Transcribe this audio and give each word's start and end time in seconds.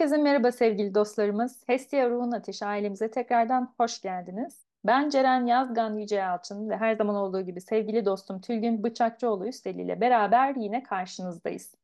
Herkese 0.00 0.22
merhaba 0.22 0.52
sevgili 0.52 0.94
dostlarımız. 0.94 1.62
Hestia 1.66 2.10
Ruhun 2.10 2.32
Ateşi 2.32 2.66
ailemize 2.66 3.10
tekrardan 3.10 3.74
hoş 3.80 4.00
geldiniz. 4.00 4.66
Ben 4.84 5.08
Ceren 5.08 5.46
Yazgan 5.46 5.98
Yüce 5.98 6.16
Yalçın 6.16 6.70
ve 6.70 6.76
her 6.76 6.96
zaman 6.96 7.16
olduğu 7.16 7.40
gibi 7.40 7.60
sevgili 7.60 8.04
dostum 8.04 8.40
Tülgün 8.40 8.82
Bıçakçıoğlu 8.82 9.48
Üsteli 9.48 9.82
ile 9.82 10.00
beraber 10.00 10.54
yine 10.54 10.82
karşınızdayız. 10.82 11.74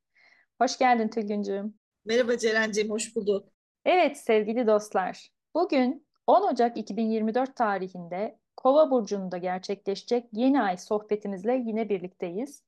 Hoş 0.60 0.78
geldin 0.78 1.08
Tülgüncüğüm. 1.08 1.74
Merhaba 2.04 2.38
Ceren'ciğim, 2.38 2.90
hoş 2.90 3.16
bulduk. 3.16 3.48
Evet 3.84 4.16
sevgili 4.16 4.66
dostlar, 4.66 5.30
bugün 5.54 6.06
10 6.26 6.52
Ocak 6.52 6.76
2024 6.76 7.56
tarihinde 7.56 8.38
Kova 8.56 8.90
Burcu'nda 8.90 9.38
gerçekleşecek 9.38 10.24
yeni 10.32 10.62
ay 10.62 10.76
sohbetimizle 10.76 11.54
yine 11.66 11.88
birlikteyiz. 11.88 12.62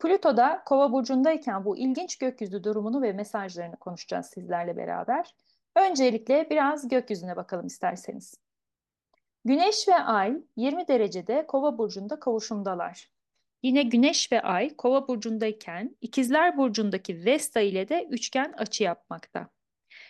Plüto'da 0.00 0.62
Kova 0.66 0.92
burcundayken 0.92 1.64
bu 1.64 1.78
ilginç 1.78 2.18
gökyüzü 2.18 2.64
durumunu 2.64 3.02
ve 3.02 3.12
mesajlarını 3.12 3.76
konuşacağız 3.76 4.26
sizlerle 4.26 4.76
beraber. 4.76 5.34
Öncelikle 5.76 6.50
biraz 6.50 6.88
gökyüzüne 6.88 7.36
bakalım 7.36 7.66
isterseniz. 7.66 8.34
Güneş 9.44 9.88
ve 9.88 9.94
Ay 9.94 10.36
20 10.56 10.88
derecede 10.88 11.46
Kova 11.46 11.78
burcunda 11.78 12.20
kavuşumdalar. 12.20 13.10
Yine 13.62 13.82
Güneş 13.82 14.32
ve 14.32 14.42
Ay 14.42 14.76
Kova 14.76 15.08
burcundayken 15.08 15.96
İkizler 16.00 16.56
burcundaki 16.56 17.24
Vesta 17.24 17.60
ile 17.60 17.88
de 17.88 18.06
üçgen 18.10 18.54
açı 18.56 18.84
yapmakta. 18.84 19.48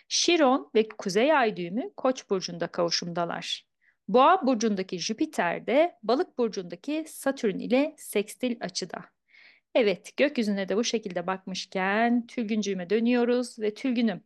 Şiron 0.07 0.71
ve 0.75 0.89
Kuzey 0.89 1.33
Ay 1.33 1.57
düğümü 1.57 1.93
Koç 1.97 2.29
burcunda 2.29 2.67
kavuşumdalar. 2.67 3.67
Boğa 4.07 4.47
burcundaki 4.47 4.99
Jüpiter 4.99 5.67
de 5.67 5.97
Balık 6.03 6.37
burcundaki 6.37 7.05
Satürn 7.07 7.59
ile 7.59 7.95
sekstil 7.97 8.57
açıda. 8.61 8.99
Evet, 9.75 10.17
gökyüzüne 10.17 10.69
de 10.69 10.77
bu 10.77 10.83
şekilde 10.83 11.27
bakmışken 11.27 12.27
Tülgüncüğüme 12.27 12.89
dönüyoruz 12.89 13.59
ve 13.59 13.73
Tülgünüm 13.73 14.23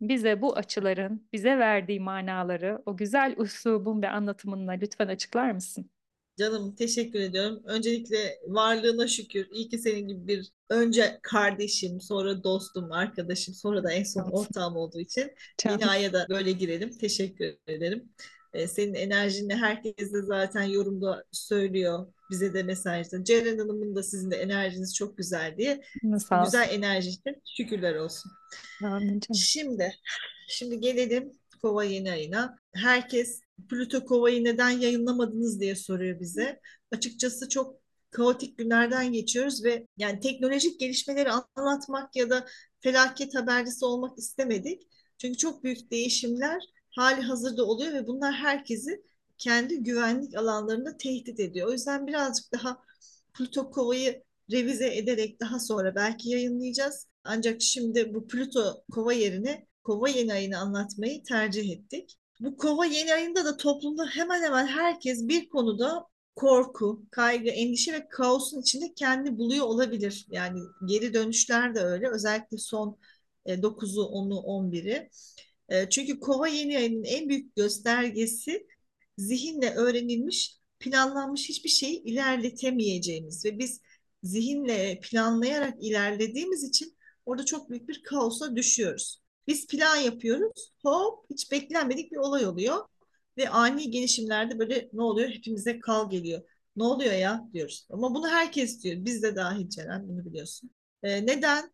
bize 0.00 0.42
bu 0.42 0.56
açıların 0.56 1.28
bize 1.32 1.58
verdiği 1.58 2.00
manaları 2.00 2.82
o 2.86 2.96
güzel 2.96 3.34
üslubun 3.38 4.02
ve 4.02 4.08
anlatımınla 4.08 4.72
lütfen 4.72 5.08
açıklar 5.08 5.50
mısın? 5.50 5.90
Canım 6.38 6.74
teşekkür 6.74 7.20
ediyorum. 7.20 7.62
Öncelikle 7.64 8.38
varlığına 8.46 9.08
şükür. 9.08 9.48
İyi 9.52 9.68
ki 9.68 9.78
senin 9.78 10.08
gibi 10.08 10.28
bir 10.28 10.52
önce 10.70 11.18
kardeşim, 11.22 12.00
sonra 12.00 12.44
dostum, 12.44 12.92
arkadaşım, 12.92 13.54
sonra 13.54 13.84
da 13.84 13.92
en 13.92 14.04
son 14.04 14.22
ortağım 14.30 14.76
olduğu 14.76 15.00
için 15.00 15.32
Canım. 15.58 15.78
binaya 15.80 16.12
da 16.12 16.26
böyle 16.30 16.52
girelim. 16.52 16.90
Teşekkür 16.98 17.56
ederim. 17.66 18.12
Ee, 18.52 18.66
senin 18.66 18.94
enerjini 18.94 19.54
herkes 19.54 20.12
de 20.12 20.22
zaten 20.22 20.62
yorumda 20.62 21.24
söylüyor. 21.32 22.06
Bize 22.30 22.54
de 22.54 22.62
mesajda. 22.62 23.24
Ceren 23.24 23.58
Hanım'ın 23.58 23.96
da 23.96 24.02
sizin 24.02 24.30
de 24.30 24.36
enerjiniz 24.36 24.94
çok 24.94 25.16
güzel 25.18 25.56
diye. 25.58 25.82
Sağ 26.28 26.44
güzel 26.44 26.68
enerji 26.70 27.08
için 27.08 27.42
şükürler 27.56 27.94
olsun. 27.94 28.32
Amin 28.84 29.20
Şimdi, 29.34 29.94
şimdi 30.48 30.80
gelelim 30.80 31.32
Kova 31.62 31.84
yeni 31.84 32.12
ayına. 32.12 32.56
Herkes 32.74 33.40
Plüto 33.70 34.04
Kova'yı 34.04 34.44
neden 34.44 34.70
yayınlamadınız 34.70 35.60
diye 35.60 35.74
soruyor 35.74 36.20
bize. 36.20 36.60
Açıkçası 36.92 37.48
çok 37.48 37.80
kaotik 38.10 38.58
günlerden 38.58 39.12
geçiyoruz 39.12 39.64
ve 39.64 39.86
yani 39.96 40.20
teknolojik 40.20 40.80
gelişmeleri 40.80 41.30
anlatmak 41.56 42.16
ya 42.16 42.30
da 42.30 42.46
felaket 42.80 43.34
habercisi 43.34 43.84
olmak 43.84 44.18
istemedik. 44.18 44.82
Çünkü 45.18 45.38
çok 45.38 45.64
büyük 45.64 45.90
değişimler 45.90 46.62
hali 46.90 47.22
hazırda 47.22 47.64
oluyor 47.64 47.92
ve 47.92 48.06
bunlar 48.06 48.34
herkesi 48.34 49.02
kendi 49.38 49.82
güvenlik 49.82 50.36
alanlarında 50.36 50.96
tehdit 50.96 51.40
ediyor. 51.40 51.68
O 51.68 51.72
yüzden 51.72 52.06
birazcık 52.06 52.52
daha 52.52 52.78
Plüto 53.34 53.70
Kova'yı 53.70 54.22
revize 54.50 54.96
ederek 54.96 55.40
daha 55.40 55.60
sonra 55.60 55.94
belki 55.94 56.30
yayınlayacağız. 56.30 57.08
Ancak 57.24 57.62
şimdi 57.62 58.14
bu 58.14 58.26
Plüto 58.26 58.82
Kova 58.92 59.12
yerine 59.12 59.66
Kova 59.84 60.08
yeni 60.08 60.32
ayını 60.32 60.58
anlatmayı 60.58 61.22
tercih 61.22 61.70
ettik. 61.70 62.18
Bu 62.40 62.56
Kova 62.56 62.86
yeni 62.86 63.14
ayında 63.14 63.44
da 63.44 63.56
toplumda 63.56 64.06
hemen 64.06 64.42
hemen 64.42 64.66
herkes 64.66 65.28
bir 65.28 65.48
konuda 65.48 66.06
korku, 66.36 67.06
kaygı, 67.10 67.48
endişe 67.48 67.92
ve 67.92 68.08
kaosun 68.08 68.60
içinde 68.60 68.94
kendi 68.94 69.38
buluyor 69.38 69.66
olabilir. 69.66 70.26
Yani 70.30 70.60
geri 70.88 71.14
dönüşler 71.14 71.74
de 71.74 71.80
öyle. 71.80 72.10
Özellikle 72.10 72.58
son 72.58 72.98
9'u, 73.46 74.02
10'u, 74.02 74.36
11'i. 74.36 75.10
Çünkü 75.90 76.20
kova 76.20 76.48
yeni 76.48 76.78
ayının 76.78 77.04
en 77.04 77.28
büyük 77.28 77.56
göstergesi 77.56 78.66
zihinle 79.18 79.74
öğrenilmiş, 79.74 80.58
planlanmış 80.78 81.48
hiçbir 81.48 81.68
şeyi 81.68 82.02
ilerletemeyeceğimiz 82.02 83.44
ve 83.44 83.58
biz 83.58 83.80
zihinle 84.22 85.00
planlayarak 85.02 85.74
ilerlediğimiz 85.84 86.64
için 86.64 86.96
orada 87.26 87.44
çok 87.44 87.70
büyük 87.70 87.88
bir 87.88 88.02
kaosa 88.02 88.56
düşüyoruz. 88.56 89.22
Biz 89.46 89.66
plan 89.66 89.96
yapıyoruz, 89.96 90.72
hop 90.82 91.30
hiç 91.30 91.52
beklenmedik 91.52 92.12
bir 92.12 92.16
olay 92.16 92.46
oluyor 92.46 92.76
ve 93.36 93.48
ani 93.48 93.90
gelişimlerde 93.90 94.58
böyle 94.58 94.88
ne 94.92 95.02
oluyor? 95.02 95.28
Hepimize 95.28 95.80
kal 95.80 96.10
geliyor. 96.10 96.42
Ne 96.76 96.82
oluyor 96.84 97.12
ya 97.12 97.48
diyoruz. 97.52 97.86
Ama 97.90 98.14
bunu 98.14 98.28
herkes 98.28 98.82
diyor. 98.82 98.96
Biz 99.04 99.22
de 99.22 99.36
dahil 99.36 99.68
Ceren 99.68 100.08
bunu 100.08 100.24
biliyorsun. 100.24 100.70
Ee, 101.02 101.26
neden? 101.26 101.72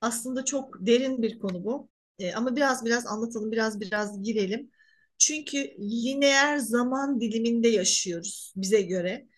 Aslında 0.00 0.44
çok 0.44 0.86
derin 0.86 1.22
bir 1.22 1.38
konu 1.38 1.64
bu. 1.64 1.88
E, 2.18 2.34
ama 2.34 2.56
biraz 2.56 2.84
biraz 2.84 3.06
anlatalım, 3.06 3.52
biraz 3.52 3.80
biraz 3.80 4.22
girelim. 4.22 4.70
Çünkü 5.18 5.58
lineer 5.78 6.58
zaman 6.58 7.20
diliminde 7.20 7.68
yaşıyoruz 7.68 8.52
bize 8.56 8.82
göre 8.82 9.28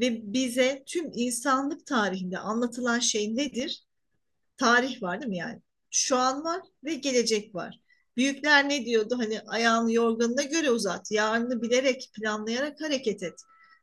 ve 0.00 0.32
bize 0.32 0.82
tüm 0.86 1.10
insanlık 1.14 1.86
tarihinde 1.86 2.38
anlatılan 2.38 2.98
şey 2.98 3.36
nedir? 3.36 3.84
Tarih 4.56 5.02
var 5.02 5.20
değil 5.20 5.30
mi 5.30 5.36
yani? 5.36 5.60
Şu 5.90 6.16
an 6.16 6.44
var 6.44 6.60
ve 6.84 6.94
gelecek 6.94 7.54
var. 7.54 7.80
Büyükler 8.16 8.68
ne 8.68 8.84
diyordu? 8.84 9.18
Hani 9.18 9.40
ayağını 9.40 9.92
yorganına 9.92 10.42
göre 10.42 10.70
uzat, 10.70 11.10
yarını 11.10 11.62
bilerek, 11.62 12.10
planlayarak 12.14 12.80
hareket 12.80 13.22
et. 13.22 13.40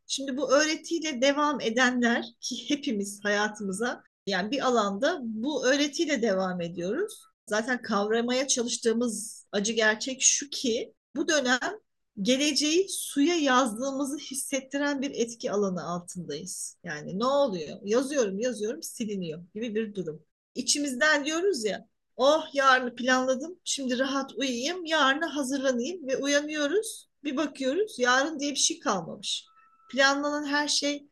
Şimdi 0.08 0.38
bu 0.38 0.52
öğretiyle 0.52 1.22
devam 1.22 1.62
edenler 1.62 2.26
ki 2.42 2.70
hepimiz 2.70 3.20
hayatımıza 3.24 4.04
yani 4.28 4.52
bir 4.52 4.68
alanda 4.68 5.20
bu 5.24 5.66
öğretiyle 5.66 6.22
devam 6.22 6.62
ediyoruz 6.62 7.32
zaten 7.48 7.82
kavramaya 7.82 8.48
çalıştığımız 8.48 9.46
acı 9.52 9.74
gerçek 9.74 10.22
şu 10.22 10.50
ki 10.50 10.94
bu 11.16 11.28
dönem 11.28 11.80
geleceği 12.22 12.88
suya 12.90 13.36
yazdığımızı 13.36 14.18
hissettiren 14.18 15.02
bir 15.02 15.12
etki 15.12 15.52
alanı 15.52 15.84
altındayız. 15.84 16.78
Yani 16.84 17.20
ne 17.20 17.26
oluyor? 17.26 17.80
Yazıyorum, 17.84 18.40
yazıyorum, 18.40 18.84
siliniyor 18.84 19.44
gibi 19.54 19.76
bir 19.76 19.96
durum. 19.96 20.26
İçimizden 20.56 21.26
diyoruz 21.26 21.66
ya, 21.66 21.88
oh 22.18 22.46
yarını 22.54 22.96
planladım, 22.96 23.60
şimdi 23.64 24.00
rahat 24.00 24.34
uyuyayım, 24.34 24.86
yarına 24.86 25.36
hazırlanayım 25.36 26.08
ve 26.08 26.18
uyanıyoruz. 26.18 27.10
Bir 27.24 27.38
bakıyoruz, 27.38 28.00
yarın 28.00 28.40
diye 28.40 28.52
bir 28.52 28.56
şey 28.56 28.80
kalmamış. 28.80 29.46
Planlanan 29.92 30.46
her 30.46 30.68
şey 30.68 31.08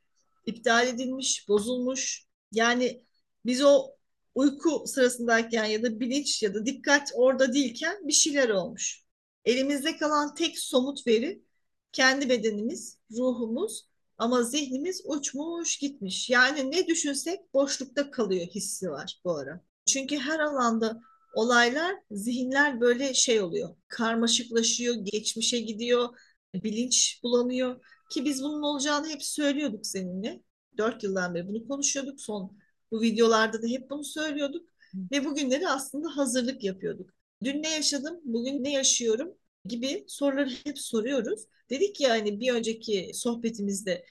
iptal 0.46 0.88
edilmiş, 0.88 1.48
bozulmuş. 1.48 2.26
Yani 2.52 3.04
biz 3.46 3.64
o 3.64 3.88
uyku 4.36 4.84
sırasındayken 4.88 5.66
ya 5.66 5.84
da 5.84 6.00
bilinç 6.00 6.44
ya 6.44 6.54
da 6.54 6.66
dikkat 6.66 7.12
orada 7.16 7.54
değilken 7.54 8.08
bir 8.08 8.14
şeyler 8.14 8.50
olmuş. 8.50 9.04
Elimizde 9.46 9.98
kalan 9.98 10.36
tek 10.36 10.60
somut 10.60 11.08
veri 11.08 11.44
kendi 11.92 12.30
bedenimiz, 12.30 12.98
ruhumuz 13.12 13.90
ama 14.18 14.44
zihnimiz 14.44 15.02
uçmuş 15.06 15.78
gitmiş. 15.78 16.30
Yani 16.30 16.72
ne 16.72 16.88
düşünsek 16.88 17.54
boşlukta 17.54 18.12
kalıyor 18.12 18.48
hissi 18.48 18.92
var 18.92 19.20
bu 19.26 19.38
ara. 19.38 19.62
Çünkü 19.86 20.18
her 20.18 20.40
alanda 20.40 21.02
olaylar, 21.36 21.96
zihinler 22.12 22.82
böyle 22.82 23.14
şey 23.14 23.42
oluyor. 23.42 23.76
Karmaşıklaşıyor, 23.88 24.96
geçmişe 24.96 25.60
gidiyor, 25.60 26.10
bilinç 26.54 27.20
bulanıyor. 27.24 27.86
Ki 28.12 28.26
biz 28.26 28.44
bunun 28.44 28.62
olacağını 28.62 29.08
hep 29.08 29.24
söylüyorduk 29.24 29.86
seninle. 29.86 30.44
Dört 30.78 31.04
yıldan 31.04 31.36
beri 31.36 31.48
bunu 31.48 31.68
konuşuyorduk. 31.68 32.22
Son 32.22 32.58
bu 32.92 33.02
videolarda 33.02 33.62
da 33.62 33.68
hep 33.68 33.90
bunu 33.90 34.04
söylüyorduk 34.04 34.70
ve 35.12 35.26
bugünleri 35.26 35.68
aslında 35.68 36.18
hazırlık 36.18 36.64
yapıyorduk. 36.64 37.10
Dün 37.44 37.64
ne 37.64 37.74
yaşadım, 37.74 38.20
bugün 38.24 38.64
ne 38.64 38.72
yaşıyorum 38.72 39.34
gibi 39.66 40.06
soruları 40.08 40.50
hep 40.64 40.80
soruyoruz. 40.80 41.46
Dedik 41.70 42.02
ya 42.02 42.10
hani 42.10 42.40
bir 42.40 42.54
önceki 42.54 43.12
sohbetimizde 43.14 44.06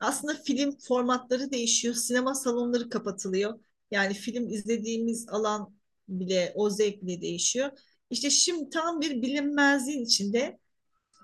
aslında 0.00 0.34
film 0.34 0.78
formatları 0.78 1.50
değişiyor, 1.50 1.94
sinema 1.94 2.34
salonları 2.34 2.90
kapatılıyor. 2.90 3.60
Yani 3.90 4.14
film 4.14 4.48
izlediğimiz 4.48 5.28
alan 5.28 5.74
bile 6.08 6.52
o 6.54 6.70
zevk 6.70 7.02
bile 7.02 7.22
değişiyor. 7.22 7.70
İşte 8.10 8.30
şimdi 8.30 8.70
tam 8.70 9.00
bir 9.00 9.22
bilinmezliğin 9.22 10.04
içinde 10.04 10.58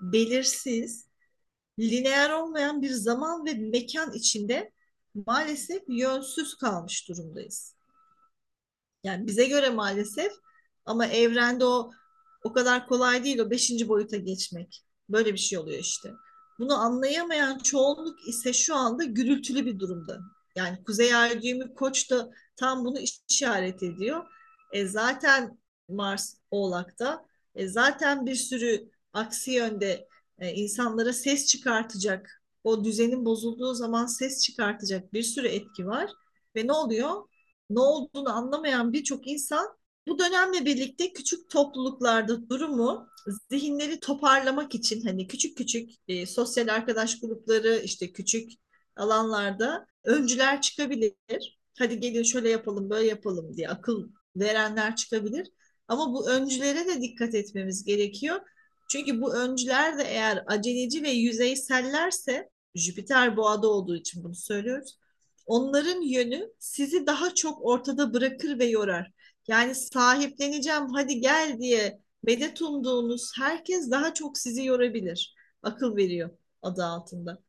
belirsiz, 0.01 1.07
lineer 1.79 2.29
olmayan 2.29 2.81
bir 2.81 2.89
zaman 2.89 3.45
ve 3.45 3.53
mekan 3.53 4.13
içinde 4.13 4.71
maalesef 5.27 5.83
yönsüz 5.87 6.55
kalmış 6.55 7.09
durumdayız. 7.09 7.75
Yani 9.03 9.27
bize 9.27 9.45
göre 9.45 9.69
maalesef 9.69 10.31
ama 10.85 11.07
evrende 11.07 11.65
o 11.65 11.91
o 12.43 12.53
kadar 12.53 12.87
kolay 12.87 13.23
değil 13.23 13.39
o 13.39 13.49
beşinci 13.49 13.87
boyuta 13.87 14.17
geçmek. 14.17 14.83
Böyle 15.09 15.33
bir 15.33 15.39
şey 15.39 15.57
oluyor 15.57 15.79
işte. 15.79 16.13
Bunu 16.59 16.73
anlayamayan 16.73 17.57
çoğunluk 17.59 18.27
ise 18.27 18.53
şu 18.53 18.75
anda 18.75 19.03
gürültülü 19.03 19.65
bir 19.65 19.79
durumda. 19.79 20.19
Yani 20.55 20.83
Kuzey 20.83 21.15
Ay 21.15 21.41
düğümü 21.41 21.73
Koç 21.73 22.11
da 22.11 22.29
tam 22.55 22.85
bunu 22.85 22.99
işaret 23.29 23.83
ediyor. 23.83 24.25
E 24.71 24.87
zaten 24.87 25.59
Mars 25.89 26.35
Oğlak'ta. 26.51 27.25
E, 27.55 27.67
zaten 27.67 28.25
bir 28.25 28.35
sürü 28.35 28.89
aksi 29.13 29.51
yönde 29.51 30.07
e, 30.39 30.53
insanlara 30.53 31.13
ses 31.13 31.45
çıkartacak, 31.45 32.41
o 32.63 32.83
düzenin 32.83 33.25
bozulduğu 33.25 33.73
zaman 33.73 34.05
ses 34.05 34.41
çıkartacak 34.43 35.13
bir 35.13 35.23
sürü 35.23 35.47
etki 35.47 35.87
var. 35.87 36.11
Ve 36.55 36.67
ne 36.67 36.71
oluyor? 36.71 37.11
Ne 37.69 37.79
olduğunu 37.79 38.29
anlamayan 38.29 38.93
birçok 38.93 39.27
insan 39.27 39.77
bu 40.07 40.19
dönemle 40.19 40.65
birlikte 40.65 41.13
küçük 41.13 41.49
topluluklarda 41.49 42.49
durumu 42.49 43.07
zihinleri 43.49 43.99
toparlamak 43.99 44.75
için 44.75 45.01
hani 45.01 45.27
küçük 45.27 45.57
küçük 45.57 45.91
e, 46.07 46.25
sosyal 46.25 46.67
arkadaş 46.67 47.19
grupları 47.19 47.81
işte 47.83 48.11
küçük 48.11 48.51
alanlarda 48.95 49.85
öncüler 50.03 50.61
çıkabilir. 50.61 51.59
Hadi 51.77 51.99
gelin 51.99 52.23
şöyle 52.23 52.49
yapalım 52.49 52.89
böyle 52.89 53.07
yapalım 53.07 53.57
diye 53.57 53.69
akıl 53.69 54.09
verenler 54.35 54.95
çıkabilir. 54.95 55.47
Ama 55.87 56.13
bu 56.13 56.29
öncülere 56.29 56.87
de 56.87 57.01
dikkat 57.01 57.35
etmemiz 57.35 57.83
gerekiyor. 57.83 58.39
Çünkü 58.89 59.21
bu 59.21 59.35
öncüler 59.35 59.97
de 59.97 60.03
eğer 60.03 60.43
aceleci 60.47 61.03
ve 61.03 61.09
yüzeysellerse 61.09 62.49
Jüpiter 62.75 63.37
boğada 63.37 63.67
olduğu 63.67 63.95
için 63.95 64.23
bunu 64.23 64.35
söylüyoruz. 64.35 64.97
Onların 65.45 66.01
yönü 66.01 66.53
sizi 66.59 67.07
daha 67.07 67.35
çok 67.35 67.65
ortada 67.65 68.13
bırakır 68.13 68.59
ve 68.59 68.65
yorar. 68.65 69.11
Yani 69.47 69.75
sahipleneceğim 69.75 70.87
hadi 70.93 71.19
gel 71.21 71.57
diye 71.59 71.99
medet 72.23 72.61
umduğunuz 72.61 73.31
herkes 73.37 73.91
daha 73.91 74.13
çok 74.13 74.37
sizi 74.37 74.65
yorabilir. 74.65 75.35
Akıl 75.63 75.95
veriyor 75.95 76.29
adı 76.61 76.83
altında. 76.85 77.43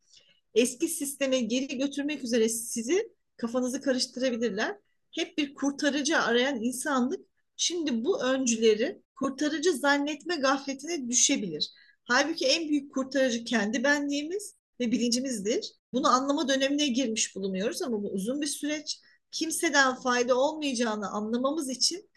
Eski 0.55 0.89
sisteme 0.89 1.41
geri 1.41 1.79
götürmek 1.79 2.25
üzere 2.25 2.49
sizi 2.49 3.13
kafanızı 3.37 3.81
karıştırabilirler. 3.81 4.77
Hep 5.11 5.39
bir 5.39 5.55
kurtarıcı 5.55 6.19
arayan 6.19 6.63
insanlık 6.63 7.21
şimdi 7.57 8.05
bu 8.05 8.23
öncüleri 8.25 9.03
kurtarıcı 9.19 9.73
zannetme 9.73 10.37
gafletine 10.37 11.09
düşebilir. 11.09 11.71
Halbuki 12.05 12.47
en 12.47 12.69
büyük 12.69 12.95
kurtarıcı 12.95 13.45
kendi 13.45 13.85
benliğimiz 13.85 14.55
ve 14.81 14.93
bilincimizdir. 14.93 15.73
Bunu 15.93 16.09
anlama 16.09 16.49
dönemine 16.49 16.89
girmiş 16.89 17.37
bulunuyoruz 17.37 17.83
ama 17.83 18.03
bu 18.03 18.09
uzun 18.11 18.41
bir 18.41 18.47
süreç. 18.47 19.01
Kimseden 19.31 19.95
fayda 19.95 20.35
olmayacağını 20.41 21.11
anlamamız 21.11 21.71
için 21.71 22.11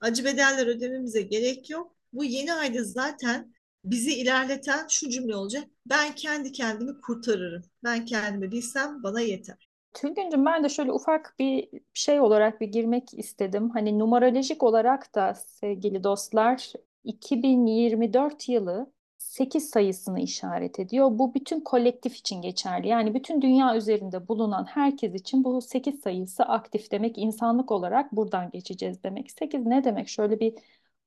acı 0.00 0.24
bedeller 0.24 0.66
ödememize 0.66 1.22
gerek 1.22 1.70
yok. 1.70 1.96
Bu 2.12 2.24
yeni 2.24 2.52
ayda 2.54 2.84
zaten 2.84 3.54
bizi 3.84 4.14
ilerleten 4.14 4.86
şu 4.88 5.10
cümle 5.10 5.36
olacak. 5.36 5.64
Ben 5.86 6.14
kendi 6.14 6.52
kendimi 6.52 7.00
kurtarırım. 7.00 7.62
Ben 7.84 8.04
kendimi 8.04 8.52
bilsem 8.52 9.02
bana 9.02 9.20
yeter. 9.20 9.68
Tülgüncüm 9.94 10.46
ben 10.46 10.64
de 10.64 10.68
şöyle 10.68 10.92
ufak 10.92 11.34
bir 11.38 11.68
şey 11.94 12.20
olarak 12.20 12.60
bir 12.60 12.66
girmek 12.66 13.14
istedim. 13.14 13.70
Hani 13.70 13.98
numerolojik 13.98 14.62
olarak 14.62 15.14
da 15.14 15.34
sevgili 15.34 16.04
dostlar 16.04 16.72
2024 17.04 18.48
yılı 18.48 18.92
8 19.30 19.70
sayısını 19.70 20.20
işaret 20.20 20.78
ediyor. 20.80 21.08
Bu 21.12 21.34
bütün 21.34 21.60
kolektif 21.60 22.16
için 22.16 22.42
geçerli. 22.42 22.88
Yani 22.88 23.14
bütün 23.14 23.42
dünya 23.42 23.76
üzerinde 23.76 24.28
bulunan 24.28 24.64
herkes 24.64 25.14
için 25.14 25.44
bu 25.44 25.60
8 25.60 26.00
sayısı 26.00 26.44
aktif 26.44 26.90
demek. 26.90 27.18
insanlık 27.18 27.70
olarak 27.70 28.12
buradan 28.12 28.50
geçeceğiz 28.50 29.02
demek. 29.04 29.30
8 29.30 29.66
ne 29.66 29.84
demek? 29.84 30.08
Şöyle 30.08 30.40
bir 30.40 30.54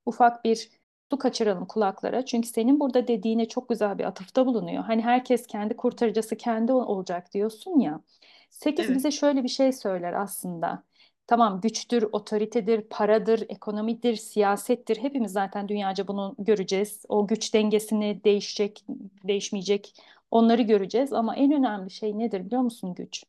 ufak 0.05 0.45
bir 0.45 0.69
su 1.11 1.17
kaçıralım 1.17 1.65
kulaklara. 1.65 2.25
Çünkü 2.25 2.47
senin 2.47 2.79
burada 2.79 3.07
dediğine 3.07 3.47
çok 3.47 3.69
güzel 3.69 3.97
bir 3.97 4.03
atıfta 4.03 4.45
bulunuyor. 4.45 4.83
Hani 4.83 5.01
herkes 5.01 5.47
kendi 5.47 5.75
kurtarıcısı 5.77 6.37
kendi 6.37 6.73
olacak 6.73 7.33
diyorsun 7.33 7.79
ya. 7.79 8.01
8 8.49 8.85
evet. 8.85 8.95
bize 8.95 9.11
şöyle 9.11 9.43
bir 9.43 9.49
şey 9.49 9.73
söyler 9.73 10.13
aslında. 10.13 10.83
Tamam 11.27 11.61
güçtür, 11.61 12.03
otoritedir, 12.11 12.81
paradır, 12.81 13.45
ekonomidir, 13.49 14.15
siyasettir. 14.15 14.97
Hepimiz 14.97 15.31
zaten 15.31 15.67
dünyaca 15.69 16.07
bunu 16.07 16.35
göreceğiz. 16.39 17.05
O 17.09 17.27
güç 17.27 17.53
dengesini 17.53 18.23
değişecek, 18.23 18.85
değişmeyecek 19.23 19.95
onları 20.31 20.61
göreceğiz. 20.61 21.13
Ama 21.13 21.35
en 21.35 21.51
önemli 21.51 21.91
şey 21.91 22.19
nedir 22.19 22.45
biliyor 22.45 22.61
musun 22.61 22.93
güç? 22.95 23.23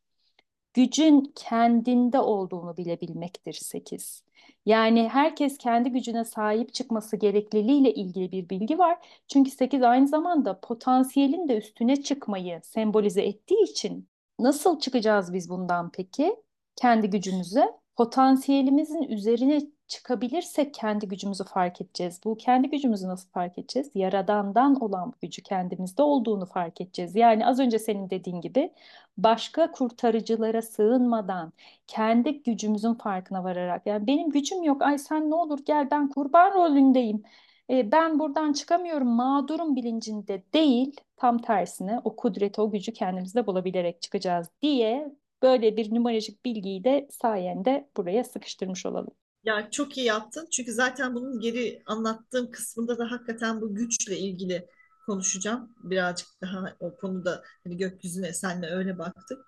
Gücün 0.75 1.33
kendinde 1.35 2.21
olduğunu 2.21 2.77
bilebilmektir 2.77 3.53
8. 3.53 4.25
Yani 4.67 5.09
herkes 5.09 5.59
kendi 5.59 5.91
gücüne 5.91 6.25
sahip 6.25 6.75
çıkması 6.75 7.17
gerekliliğiyle 7.17 7.95
ilgili 7.95 8.33
bir 8.33 8.49
bilgi 8.49 8.79
var. 8.79 9.23
Çünkü 9.29 9.51
8 9.51 9.83
aynı 9.83 10.09
zamanda 10.09 10.61
potansiyelin 10.61 11.49
de 11.49 11.59
üstüne 11.59 12.03
çıkmayı 12.03 12.61
sembolize 12.65 13.23
ettiği 13.23 13.65
için 13.65 14.09
nasıl 14.39 14.81
çıkacağız 14.81 15.33
biz 15.33 15.51
bundan 15.51 15.91
peki? 15.91 16.37
Kendi 16.77 17.11
gücümüze 17.11 17.84
potansiyelimizin 17.97 19.03
üzerine 19.03 19.61
çıkabilirsek 19.89 20.75
kendi 20.75 21.09
gücümüzü 21.09 21.45
fark 21.45 21.81
edeceğiz. 21.81 22.21
Bu 22.25 22.37
kendi 22.37 22.71
gücümüzü 22.71 23.09
nasıl 23.09 23.29
fark 23.31 23.59
edeceğiz? 23.59 23.91
Yaradandan 23.95 24.83
olan 24.83 25.13
gücü 25.23 25.43
kendimizde 25.43 26.03
olduğunu 26.03 26.47
fark 26.47 26.81
edeceğiz. 26.81 27.17
Yani 27.17 27.47
az 27.47 27.61
önce 27.61 27.79
senin 27.79 28.11
dediğin 28.11 28.41
gibi 28.41 28.73
başka 29.19 29.73
kurtarıcılara 29.73 30.63
sığınmadan 30.63 31.53
kendi 31.87 32.43
gücümüzün 32.43 32.95
farkına 32.95 33.45
vararak 33.45 33.87
yani 33.87 34.07
benim 34.07 34.31
gücüm 34.31 34.63
yok 34.63 34.83
ay 34.83 34.99
sen 34.99 35.31
ne 35.31 35.35
olur 35.35 35.59
gel 35.67 35.91
ben 35.91 36.09
kurban 36.09 36.55
rolündeyim. 36.55 37.23
E, 37.71 37.93
ben 37.93 38.19
buradan 38.19 38.53
çıkamıyorum 38.53 39.09
mağdurum 39.09 39.77
bilincinde 39.77 40.43
değil 40.55 41.01
tam 41.17 41.39
tersine 41.39 42.01
o 42.05 42.17
kudreti 42.17 42.61
o 42.61 42.71
gücü 42.71 42.93
kendimizde 42.93 43.47
bulabilerek 43.47 44.03
çıkacağız 44.03 44.49
diye 44.63 45.15
Böyle 45.45 45.77
bir 45.77 45.95
numaracık 45.95 46.45
bilgiyi 46.45 46.85
de 46.85 47.09
sayende 47.11 47.89
buraya 47.97 48.25
sıkıştırmış 48.25 48.87
olalım. 48.87 49.15
Ya 49.45 49.71
çok 49.71 49.99
iyi 49.99 50.07
yaptın. 50.07 50.49
Çünkü 50.53 50.73
zaten 50.73 51.15
bunun 51.15 51.41
geri 51.41 51.83
anlattığım 51.87 52.51
kısmında 52.51 52.99
da 52.99 53.11
hakikaten 53.11 53.61
bu 53.61 53.75
güçle 53.75 54.19
ilgili 54.19 54.67
konuşacağım. 55.07 55.75
Birazcık 55.83 56.29
daha 56.43 56.77
o 56.81 56.97
konuda 56.97 57.43
hani 57.65 57.77
gökyüzüne 57.77 58.33
senle 58.33 58.67
öyle 58.67 58.99
baktık. 58.99 59.39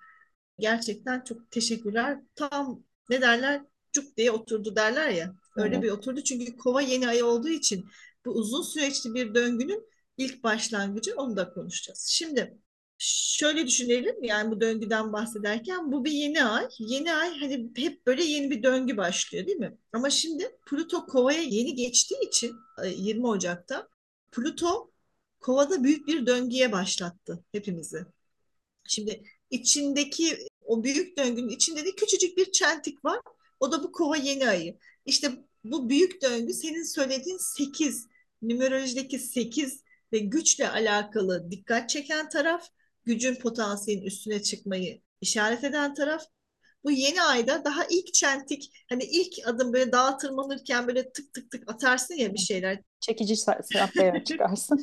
Gerçekten 0.58 1.24
çok 1.24 1.50
teşekkürler. 1.50 2.20
Tam 2.34 2.84
ne 3.10 3.20
derler? 3.20 3.62
Cuk 3.92 4.16
diye 4.16 4.30
oturdu 4.30 4.76
derler 4.76 5.08
ya. 5.08 5.34
Öyle 5.56 5.74
evet. 5.74 5.84
bir 5.84 5.90
oturdu. 5.90 6.20
Çünkü 6.20 6.56
kova 6.56 6.80
yeni 6.80 7.08
ay 7.08 7.22
olduğu 7.22 7.48
için 7.48 7.84
bu 8.24 8.30
uzun 8.30 8.62
süreçli 8.62 9.14
bir 9.14 9.34
döngünün 9.34 9.88
ilk 10.16 10.44
başlangıcı 10.44 11.14
onu 11.16 11.36
da 11.36 11.50
konuşacağız. 11.50 12.06
Şimdi 12.10 12.58
şöyle 12.98 13.66
düşünelim 13.66 14.24
yani 14.24 14.50
bu 14.50 14.60
döngüden 14.60 15.12
bahsederken 15.12 15.92
bu 15.92 16.04
bir 16.04 16.10
yeni 16.12 16.44
ay. 16.44 16.68
Yeni 16.78 17.14
ay 17.14 17.38
hani 17.40 17.70
hep 17.76 18.06
böyle 18.06 18.24
yeni 18.24 18.50
bir 18.50 18.62
döngü 18.62 18.96
başlıyor 18.96 19.46
değil 19.46 19.58
mi? 19.58 19.78
Ama 19.92 20.10
şimdi 20.10 20.58
Pluto 20.66 21.06
Kova'ya 21.06 21.42
yeni 21.42 21.74
geçtiği 21.74 22.26
için 22.26 22.56
20 22.96 23.26
Ocak'ta 23.26 23.88
Pluto 24.32 24.90
Kova'da 25.40 25.84
büyük 25.84 26.06
bir 26.06 26.26
döngüye 26.26 26.72
başlattı 26.72 27.44
hepimizi. 27.52 28.06
Şimdi 28.84 29.24
içindeki 29.50 30.38
o 30.64 30.84
büyük 30.84 31.18
döngünün 31.18 31.48
içinde 31.48 31.84
de 31.84 31.94
küçücük 31.94 32.36
bir 32.36 32.52
çentik 32.52 33.04
var. 33.04 33.20
O 33.60 33.72
da 33.72 33.82
bu 33.82 33.92
Kova 33.92 34.16
yeni 34.16 34.48
ayı. 34.48 34.78
İşte 35.06 35.30
bu 35.64 35.88
büyük 35.88 36.22
döngü 36.22 36.52
senin 36.52 36.82
söylediğin 36.82 37.38
8 37.38 38.06
numerolojideki 38.42 39.18
8 39.18 39.82
ve 40.12 40.18
güçle 40.18 40.70
alakalı 40.70 41.50
dikkat 41.50 41.88
çeken 41.88 42.28
taraf 42.28 42.68
gücün 43.06 43.34
potansiyelin 43.34 44.06
üstüne 44.06 44.42
çıkmayı 44.42 45.00
işaret 45.20 45.64
eden 45.64 45.94
taraf. 45.94 46.24
Bu 46.84 46.90
yeni 46.90 47.22
ayda 47.22 47.64
daha 47.64 47.84
ilk 47.90 48.14
çentik 48.14 48.72
hani 48.88 49.04
ilk 49.04 49.48
adım 49.48 49.72
böyle 49.72 49.92
dağa 49.92 50.16
tırmanırken 50.16 50.86
böyle 50.88 51.12
tık 51.12 51.34
tık 51.34 51.50
tık 51.50 51.70
atarsın 51.70 52.14
ya 52.14 52.34
bir 52.34 52.38
şeyler. 52.38 52.82
Çekici 53.00 53.36
safhaya 53.36 54.24
çıkarsın. 54.24 54.80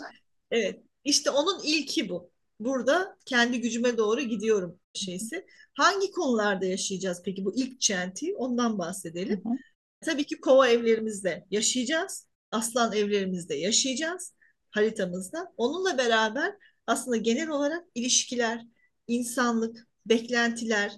evet 0.52 0.80
işte 1.04 1.30
onun 1.30 1.64
ilki 1.64 2.10
bu. 2.10 2.34
Burada 2.60 3.18
kendi 3.26 3.62
gücüme 3.62 3.98
doğru 3.98 4.22
gidiyorum 4.22 4.80
şeysi. 4.94 5.46
Hangi 5.74 6.12
konularda 6.12 6.66
yaşayacağız 6.66 7.22
peki 7.26 7.46
bu 7.46 7.56
ilk 7.56 7.82
çenti? 7.82 8.36
Ondan 8.36 8.78
bahsedelim. 8.78 9.42
Hı 9.46 9.50
hı. 9.50 9.54
Tabii 10.02 10.24
ki 10.26 10.42
kova 10.42 10.68
evlerimizde 10.68 11.46
yaşayacağız. 11.52 12.28
Aslan 12.52 12.94
evlerimizde 12.94 13.56
yaşayacağız 13.56 14.34
haritamızda. 14.72 15.54
Onunla 15.58 15.98
beraber 15.98 16.56
aslında 16.88 17.18
genel 17.18 17.50
olarak 17.50 17.88
ilişkiler, 17.96 18.66
insanlık, 19.08 19.88
beklentiler, 20.06 20.92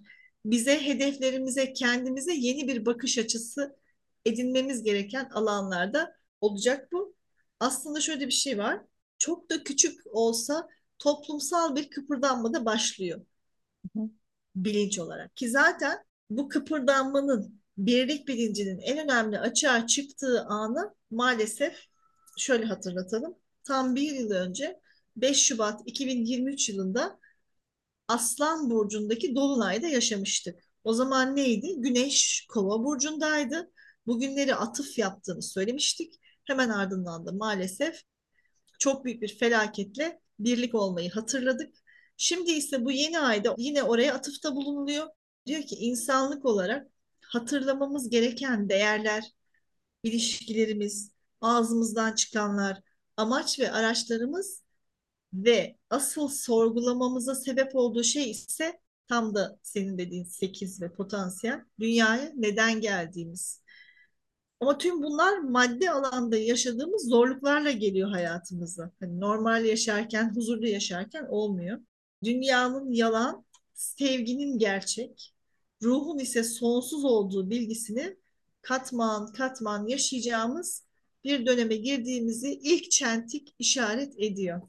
bize 0.45 0.85
hedeflerimize, 0.85 1.73
kendimize 1.73 2.33
yeni 2.33 2.67
bir 2.67 2.85
bakış 2.85 3.17
açısı 3.17 3.75
edinmemiz 4.25 4.83
gereken 4.83 5.29
alanlarda 5.33 6.15
olacak 6.41 6.91
bu. 6.91 7.15
Aslında 7.59 8.01
şöyle 8.01 8.27
bir 8.27 8.31
şey 8.31 8.57
var. 8.57 8.81
Çok 9.17 9.49
da 9.49 9.63
küçük 9.63 10.01
olsa 10.05 10.67
toplumsal 10.99 11.75
bir 11.75 11.89
kıpırdanma 11.89 12.53
da 12.53 12.65
başlıyor. 12.65 13.21
Hı 13.93 13.99
hı. 13.99 14.09
Bilinç 14.55 14.99
olarak. 14.99 15.35
Ki 15.35 15.49
zaten 15.49 16.05
bu 16.29 16.49
kıpırdanmanın 16.49 17.61
birlik 17.77 18.27
bilincinin 18.27 18.79
en 18.79 18.97
önemli 18.97 19.39
açığa 19.39 19.87
çıktığı 19.87 20.43
anı 20.43 20.95
maalesef 21.11 21.75
şöyle 22.37 22.65
hatırlatalım. 22.65 23.35
Tam 23.63 23.95
bir 23.95 24.11
yıl 24.11 24.31
önce 24.31 24.79
5 25.15 25.37
Şubat 25.45 25.81
2023 25.85 26.69
yılında 26.69 27.19
Aslan 28.07 28.69
Burcu'ndaki 28.69 29.35
Dolunay'da 29.35 29.87
yaşamıştık. 29.87 30.59
O 30.83 30.93
zaman 30.93 31.35
neydi? 31.35 31.75
Güneş 31.77 32.45
Kova 32.49 32.83
Burcu'ndaydı. 32.83 33.71
Bugünleri 34.07 34.55
atıf 34.55 34.97
yaptığını 34.97 35.41
söylemiştik. 35.41 36.13
Hemen 36.43 36.69
ardından 36.69 37.25
da 37.25 37.31
maalesef 37.31 38.01
çok 38.79 39.05
büyük 39.05 39.21
bir 39.21 39.37
felaketle 39.37 40.21
birlik 40.39 40.75
olmayı 40.75 41.11
hatırladık. 41.11 41.75
Şimdi 42.17 42.51
ise 42.51 42.85
bu 42.85 42.91
yeni 42.91 43.19
ayda 43.19 43.55
yine 43.57 43.83
oraya 43.83 44.13
atıfta 44.13 44.55
bulunuluyor. 44.55 45.07
Diyor 45.45 45.63
ki 45.63 45.75
insanlık 45.75 46.45
olarak 46.45 46.87
hatırlamamız 47.21 48.09
gereken 48.09 48.69
değerler, 48.69 49.23
ilişkilerimiz, 50.03 51.11
ağzımızdan 51.41 52.15
çıkanlar, 52.15 52.81
amaç 53.17 53.59
ve 53.59 53.71
araçlarımız 53.71 54.64
ve 55.35 55.77
asıl 55.89 56.27
sorgulamamıza 56.27 57.35
sebep 57.35 57.75
olduğu 57.75 58.03
şey 58.03 58.31
ise 58.31 58.79
tam 59.07 59.35
da 59.35 59.59
senin 59.63 59.97
dediğin 59.97 60.23
8 60.23 60.81
ve 60.81 60.93
potansiyel 60.93 61.61
dünyaya 61.79 62.31
neden 62.35 62.81
geldiğimiz. 62.81 63.61
Ama 64.59 64.77
tüm 64.77 65.03
bunlar 65.03 65.37
maddi 65.37 65.91
alanda 65.91 66.37
yaşadığımız 66.37 67.09
zorluklarla 67.09 67.71
geliyor 67.71 68.09
hayatımıza. 68.09 68.91
Hani 68.99 69.19
normal 69.19 69.65
yaşarken, 69.65 70.35
huzurlu 70.35 70.67
yaşarken 70.67 71.25
olmuyor. 71.29 71.79
Dünyanın 72.23 72.91
yalan, 72.91 73.45
sevginin 73.73 74.57
gerçek, 74.57 75.33
ruhun 75.83 76.19
ise 76.19 76.43
sonsuz 76.43 77.05
olduğu 77.05 77.49
bilgisini 77.49 78.17
katman 78.61 79.31
katman 79.33 79.87
yaşayacağımız 79.87 80.85
bir 81.23 81.45
döneme 81.45 81.75
girdiğimizi 81.75 82.53
ilk 82.53 82.91
çentik 82.91 83.55
işaret 83.59 84.13
ediyor. 84.17 84.61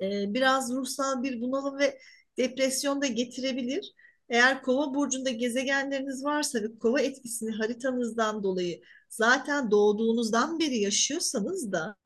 Ee, 0.00 0.34
biraz 0.34 0.72
ruhsal 0.72 1.22
bir 1.22 1.40
bunalım 1.40 1.78
ve 1.78 1.98
depresyon 2.38 3.02
da 3.02 3.06
getirebilir. 3.06 3.92
Eğer 4.28 4.62
kova 4.62 4.94
burcunda 4.94 5.30
gezegenleriniz 5.30 6.24
varsa 6.24 6.62
ve 6.62 6.78
kova 6.78 7.00
etkisini 7.00 7.50
haritanızdan 7.50 8.42
dolayı 8.42 8.80
zaten 9.08 9.70
doğduğunuzdan 9.70 10.58
beri 10.58 10.78
yaşıyorsanız 10.78 11.72
da 11.72 11.96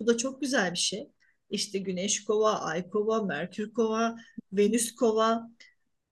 bu 0.00 0.06
da 0.06 0.16
çok 0.16 0.40
güzel 0.40 0.72
bir 0.72 0.78
şey. 0.78 1.10
İşte 1.50 1.78
Güneş 1.78 2.24
kova, 2.24 2.52
Ay 2.52 2.90
kova, 2.90 3.22
Merkür 3.22 3.72
kova, 3.72 4.16
Venüs 4.52 4.94
kova. 4.94 5.50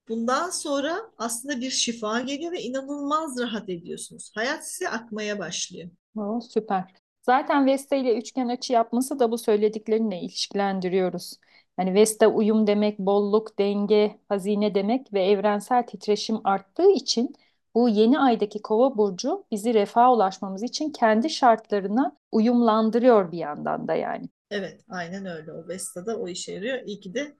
Bundan 0.07 0.49
sonra 0.49 1.11
aslında 1.17 1.61
bir 1.61 1.71
şifa 1.71 2.19
geliyor 2.19 2.51
ve 2.51 2.61
inanılmaz 2.61 3.39
rahat 3.39 3.69
ediyorsunuz. 3.69 4.31
Hayat 4.35 4.69
size 4.69 4.89
akmaya 4.89 5.39
başlıyor. 5.39 5.89
Oh, 6.17 6.41
süper. 6.41 7.04
Zaten 7.25 7.65
Vesta 7.65 7.95
ile 7.95 8.17
üçgen 8.17 8.47
açı 8.47 8.73
yapması 8.73 9.19
da 9.19 9.31
bu 9.31 9.37
söylediklerinle 9.37 10.19
ilişkilendiriyoruz. 10.19 11.33
Yani 11.79 11.93
Vesta 11.93 12.27
uyum 12.27 12.67
demek, 12.67 12.99
bolluk, 12.99 13.59
denge, 13.59 14.19
hazine 14.29 14.75
demek 14.75 15.13
ve 15.13 15.25
evrensel 15.25 15.87
titreşim 15.87 16.39
arttığı 16.43 16.91
için 16.91 17.35
bu 17.75 17.89
yeni 17.89 18.19
aydaki 18.19 18.61
Kova 18.61 18.97
burcu 18.97 19.45
bizi 19.51 19.73
refaha 19.73 20.13
ulaşmamız 20.13 20.63
için 20.63 20.89
kendi 20.89 21.29
şartlarına 21.29 22.17
uyumlandırıyor 22.31 23.31
bir 23.31 23.37
yandan 23.37 23.87
da 23.87 23.93
yani. 23.93 24.29
Evet, 24.51 24.81
aynen 24.89 25.25
öyle. 25.25 25.51
O 25.51 25.67
Vesta'da 25.67 26.17
o 26.17 26.27
işe 26.27 26.51
yarıyor. 26.51 26.81
İyi 26.85 26.99
ki 26.99 27.13
de 27.13 27.35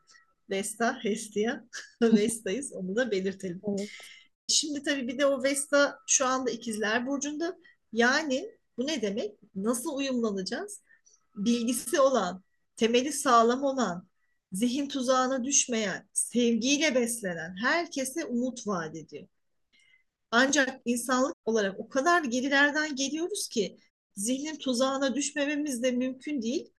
Vesta, 0.49 0.97
Hestia, 1.03 1.61
Vesta'yız. 2.01 2.73
Onu 2.73 2.95
da 2.95 3.11
belirtelim. 3.11 3.61
Evet. 3.67 3.89
Şimdi 4.47 4.83
tabii 4.83 5.07
bir 5.07 5.17
de 5.17 5.25
o 5.25 5.43
Vesta 5.43 5.99
şu 6.07 6.25
anda 6.25 6.51
İkizler 6.51 7.07
Burcu'nda. 7.07 7.57
Yani 7.93 8.51
bu 8.77 8.87
ne 8.87 9.01
demek? 9.01 9.31
Nasıl 9.55 9.97
uyumlanacağız? 9.97 10.81
Bilgisi 11.35 11.99
olan, 11.99 12.43
temeli 12.75 13.13
sağlam 13.13 13.63
olan, 13.63 14.07
zihin 14.51 14.87
tuzağına 14.87 15.43
düşmeyen, 15.43 16.09
sevgiyle 16.13 16.95
beslenen 16.95 17.55
herkese 17.61 18.25
umut 18.25 18.67
vaat 18.67 18.95
ediyor. 18.95 19.27
Ancak 20.31 20.81
insanlık 20.85 21.35
olarak 21.45 21.79
o 21.79 21.89
kadar 21.89 22.23
gerilerden 22.23 22.95
geliyoruz 22.95 23.47
ki 23.47 23.77
zihnin 24.15 24.55
tuzağına 24.55 25.15
düşmememiz 25.15 25.83
de 25.83 25.91
mümkün 25.91 26.41
değil. 26.41 26.71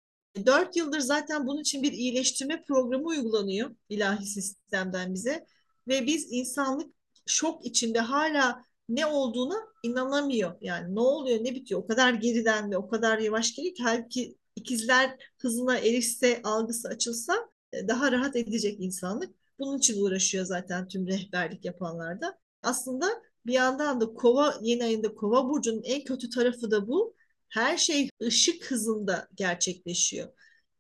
Dört 0.46 0.76
yıldır 0.76 1.00
zaten 1.00 1.48
bunun 1.48 1.62
için 1.62 1.84
bir 1.84 1.92
iyileştirme 1.92 2.64
programı 2.64 3.06
uygulanıyor 3.06 3.76
ilahi 3.90 4.26
sistemden 4.26 5.14
bize. 5.14 5.46
Ve 5.88 6.08
biz 6.08 6.28
insanlık 6.32 6.94
şok 7.26 7.66
içinde 7.66 8.00
hala 8.00 8.64
ne 8.90 9.06
olduğuna 9.06 9.56
inanamıyor. 9.86 10.52
Yani 10.62 10.96
ne 10.96 11.00
oluyor 11.00 11.44
ne 11.44 11.56
bitiyor 11.56 11.82
o 11.82 11.88
kadar 11.88 12.14
geriden 12.14 12.72
ve 12.72 12.78
o 12.78 12.88
kadar 12.88 13.18
yavaş 13.20 13.56
geliyor 13.56 13.76
ki 13.76 13.84
halbuki 13.84 14.38
ikizler 14.56 15.18
hızına 15.38 15.78
erişse 15.78 16.42
algısı 16.44 16.88
açılsa 16.88 17.50
e, 17.74 17.88
daha 17.88 18.12
rahat 18.12 18.36
edecek 18.36 18.80
insanlık. 18.80 19.36
Bunun 19.60 19.78
için 19.78 20.02
uğraşıyor 20.06 20.46
zaten 20.46 20.88
tüm 20.88 21.08
rehberlik 21.08 21.66
yapanlar 21.66 22.22
da. 22.22 22.40
Aslında 22.64 23.06
bir 23.46 23.54
yandan 23.54 24.02
da 24.02 24.14
kova 24.14 24.56
yeni 24.62 24.84
ayında 24.84 25.16
kova 25.16 25.50
burcunun 25.50 25.82
en 25.84 26.04
kötü 26.04 26.30
tarafı 26.30 26.72
da 26.72 26.88
bu. 26.88 27.16
Her 27.50 27.78
şey 27.78 28.10
ışık 28.24 28.72
hızında 28.72 29.28
gerçekleşiyor. 29.36 30.28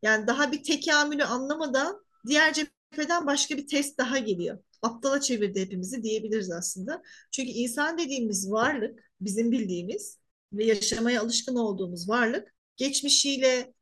Yani 0.02 0.28
daha 0.28 0.52
bir 0.52 0.64
tekamülü 0.64 1.24
anlamadan 1.24 2.06
diğer 2.28 2.54
cepheden 2.54 3.28
başka 3.28 3.58
bir 3.58 3.68
test 3.68 3.98
daha 3.98 4.18
geliyor. 4.18 4.60
Aptala 4.86 5.22
çevirdi 5.22 5.62
hepimizi 5.62 6.04
diyebiliriz 6.04 6.52
aslında. 6.52 7.04
Çünkü 7.32 7.50
insan 7.50 7.98
dediğimiz 7.98 8.52
varlık 8.52 9.12
bizim 9.22 9.52
bildiğimiz 9.52 10.20
ve 10.54 10.66
yaşamaya 10.66 11.22
alışkın 11.22 11.56
olduğumuz 11.56 12.10
varlık 12.10 12.56
geçmişiyle, 12.78 13.74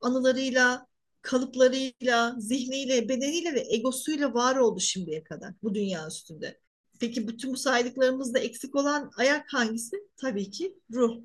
anılarıyla, 0.00 0.86
kalıplarıyla, 1.22 2.34
zihniyle, 2.38 3.08
bedeniyle 3.08 3.54
ve 3.54 3.66
egosuyla 3.70 4.34
var 4.34 4.56
oldu 4.56 4.80
şimdiye 4.80 5.24
kadar 5.24 5.54
bu 5.62 5.74
dünya 5.74 6.06
üstünde. 6.06 6.60
Peki 7.00 7.28
bütün 7.28 7.52
bu 7.52 7.56
saydıklarımızda 7.56 8.38
eksik 8.38 8.76
olan 8.76 9.10
ayak 9.16 9.52
hangisi? 9.52 9.96
Tabii 10.16 10.50
ki 10.50 10.78
ruh. 10.92 11.20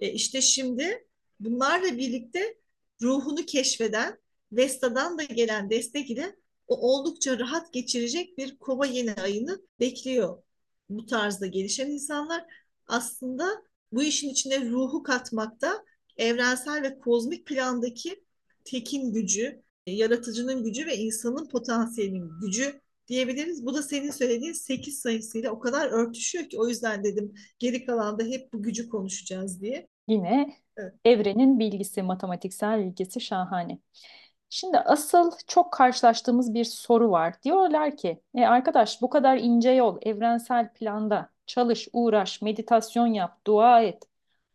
E 0.00 0.12
işte 0.12 0.40
şimdi 0.40 1.06
bunlarla 1.40 1.98
birlikte 1.98 2.56
ruhunu 3.02 3.46
keşfeden 3.46 4.18
Vesta'dan 4.52 5.18
da 5.18 5.24
gelen 5.24 5.70
destek 5.70 6.10
ile 6.10 6.36
o 6.70 6.74
oldukça 6.74 7.38
rahat 7.38 7.72
geçirecek 7.72 8.38
bir 8.38 8.58
kova 8.58 8.86
yeni 8.86 9.14
ayını 9.14 9.60
bekliyor. 9.80 10.42
Bu 10.88 11.06
tarzda 11.06 11.46
gelişen 11.46 11.90
insanlar 11.90 12.44
aslında 12.86 13.62
bu 13.92 14.02
işin 14.02 14.28
içine 14.28 14.70
ruhu 14.70 15.02
katmakta 15.02 15.84
evrensel 16.16 16.82
ve 16.82 16.98
kozmik 16.98 17.46
plandaki 17.46 18.24
tekin 18.64 19.12
gücü, 19.12 19.62
yaratıcının 19.86 20.64
gücü 20.64 20.86
ve 20.86 20.96
insanın 20.96 21.48
potansiyelinin 21.48 22.30
gücü 22.40 22.80
diyebiliriz. 23.08 23.66
Bu 23.66 23.74
da 23.74 23.82
senin 23.82 24.10
söylediğin 24.10 24.52
8 24.52 24.98
sayısıyla 24.98 25.50
o 25.50 25.60
kadar 25.60 25.88
örtüşüyor 25.88 26.48
ki 26.48 26.58
o 26.58 26.68
yüzden 26.68 27.04
dedim 27.04 27.34
geri 27.58 27.86
kalanda 27.86 28.24
hep 28.24 28.52
bu 28.52 28.62
gücü 28.62 28.88
konuşacağız 28.88 29.60
diye. 29.60 29.88
Yine 30.08 30.56
evet. 30.76 30.94
evrenin 31.04 31.58
bilgisi, 31.58 32.02
matematiksel 32.02 32.84
bilgisi 32.84 33.20
şahane. 33.20 33.78
Şimdi 34.50 34.78
asıl 34.78 35.32
çok 35.46 35.72
karşılaştığımız 35.72 36.54
bir 36.54 36.64
soru 36.64 37.10
var. 37.10 37.42
Diyorlar 37.42 37.96
ki, 37.96 38.22
e 38.34 38.46
arkadaş 38.46 39.02
bu 39.02 39.10
kadar 39.10 39.36
ince 39.38 39.70
yol 39.70 39.98
evrensel 40.02 40.72
planda 40.72 41.30
çalış, 41.46 41.88
uğraş, 41.92 42.42
meditasyon 42.42 43.06
yap, 43.06 43.46
dua 43.46 43.82
et. 43.82 44.04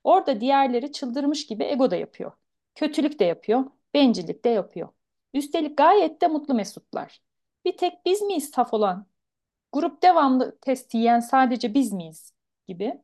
Orada 0.03 0.41
diğerleri 0.41 0.91
çıldırmış 0.91 1.47
gibi 1.47 1.63
ego 1.63 1.91
da 1.91 1.95
yapıyor. 1.95 2.31
Kötülük 2.75 3.19
de 3.19 3.25
yapıyor, 3.25 3.65
bencillik 3.93 4.45
de 4.45 4.49
yapıyor. 4.49 4.89
Üstelik 5.33 5.77
gayet 5.77 6.21
de 6.21 6.27
mutlu 6.27 6.53
mesutlar. 6.53 7.21
Bir 7.65 7.77
tek 7.77 8.05
biz 8.05 8.21
miyiz 8.21 8.49
saf 8.49 8.73
olan? 8.73 9.07
Grup 9.73 10.03
devamlı 10.03 10.57
test 10.61 10.93
yiyen 10.93 11.19
sadece 11.19 11.73
biz 11.73 11.93
miyiz 11.93 12.33
gibi. 12.67 13.01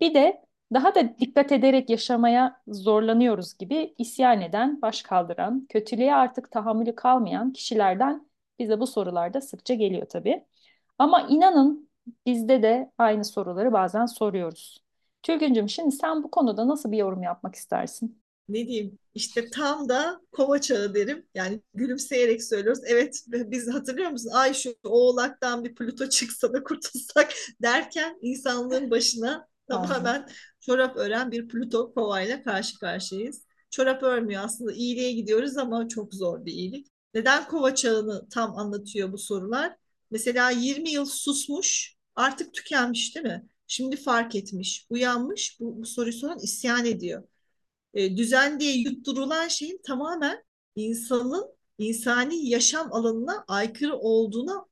Bir 0.00 0.14
de 0.14 0.45
daha 0.74 0.94
da 0.94 1.18
dikkat 1.18 1.52
ederek 1.52 1.90
yaşamaya 1.90 2.62
zorlanıyoruz 2.68 3.58
gibi 3.58 3.94
isyan 3.98 4.40
eden, 4.40 4.82
baş 4.82 5.02
kaldıran, 5.02 5.66
kötülüğe 5.68 6.14
artık 6.14 6.50
tahammülü 6.50 6.94
kalmayan 6.94 7.52
kişilerden 7.52 8.28
bize 8.58 8.80
bu 8.80 8.86
sorularda 8.86 9.40
sıkça 9.40 9.74
geliyor 9.74 10.06
tabii. 10.06 10.44
Ama 10.98 11.26
inanın 11.30 11.90
bizde 12.26 12.62
de 12.62 12.92
aynı 12.98 13.24
soruları 13.24 13.72
bazen 13.72 14.06
soruyoruz. 14.06 14.84
Tülgüncüm 15.22 15.68
şimdi 15.68 15.96
sen 15.96 16.22
bu 16.22 16.30
konuda 16.30 16.68
nasıl 16.68 16.92
bir 16.92 16.98
yorum 16.98 17.22
yapmak 17.22 17.54
istersin? 17.54 18.22
ne 18.48 18.66
diyeyim 18.66 18.98
işte 19.14 19.50
tam 19.50 19.88
da 19.88 20.20
kova 20.32 20.60
çağı 20.60 20.94
derim. 20.94 21.26
Yani 21.34 21.60
gülümseyerek 21.74 22.42
söylüyoruz. 22.44 22.82
Evet 22.86 23.24
biz 23.26 23.74
hatırlıyor 23.74 24.10
musun? 24.10 24.30
Ay 24.34 24.54
şu 24.54 24.74
oğlaktan 24.84 25.64
bir 25.64 25.74
Plüto 25.74 26.08
çıksa 26.08 26.52
da 26.52 26.62
kurtulsak 26.62 27.32
derken 27.62 28.18
insanlığın 28.22 28.90
başına 28.90 29.48
tamamen 29.68 30.28
çorap 30.60 30.96
ören 30.96 31.32
bir 31.32 31.48
Plüto 31.48 31.94
kovayla 31.94 32.42
karşı 32.42 32.78
karşıyayız. 32.78 33.46
Çorap 33.70 34.02
örmüyor 34.02 34.44
aslında 34.44 34.72
iyiliğe 34.72 35.12
gidiyoruz 35.12 35.56
ama 35.56 35.88
çok 35.88 36.14
zor 36.14 36.44
bir 36.44 36.52
iyilik. 36.52 36.86
Neden 37.14 37.48
kova 37.48 37.74
çağını 37.74 38.28
tam 38.28 38.58
anlatıyor 38.58 39.12
bu 39.12 39.18
sorular? 39.18 39.76
Mesela 40.10 40.50
20 40.50 40.90
yıl 40.90 41.04
susmuş 41.04 41.96
artık 42.14 42.54
tükenmiş 42.54 43.14
değil 43.14 43.26
mi? 43.26 43.46
Şimdi 43.66 43.96
fark 43.96 44.34
etmiş, 44.34 44.86
uyanmış, 44.90 45.60
bu, 45.60 45.82
bu 45.82 45.86
soruyu 45.86 46.12
soran 46.12 46.38
isyan 46.38 46.84
ediyor 46.84 47.22
e, 47.96 48.16
düzen 48.16 48.60
diye 48.60 48.72
yutturulan 48.76 49.48
şeyin 49.48 49.80
tamamen 49.86 50.44
insanın 50.76 51.56
insani 51.78 52.48
yaşam 52.48 52.92
alanına 52.92 53.44
aykırı 53.48 53.96
olduğuna 53.96 54.66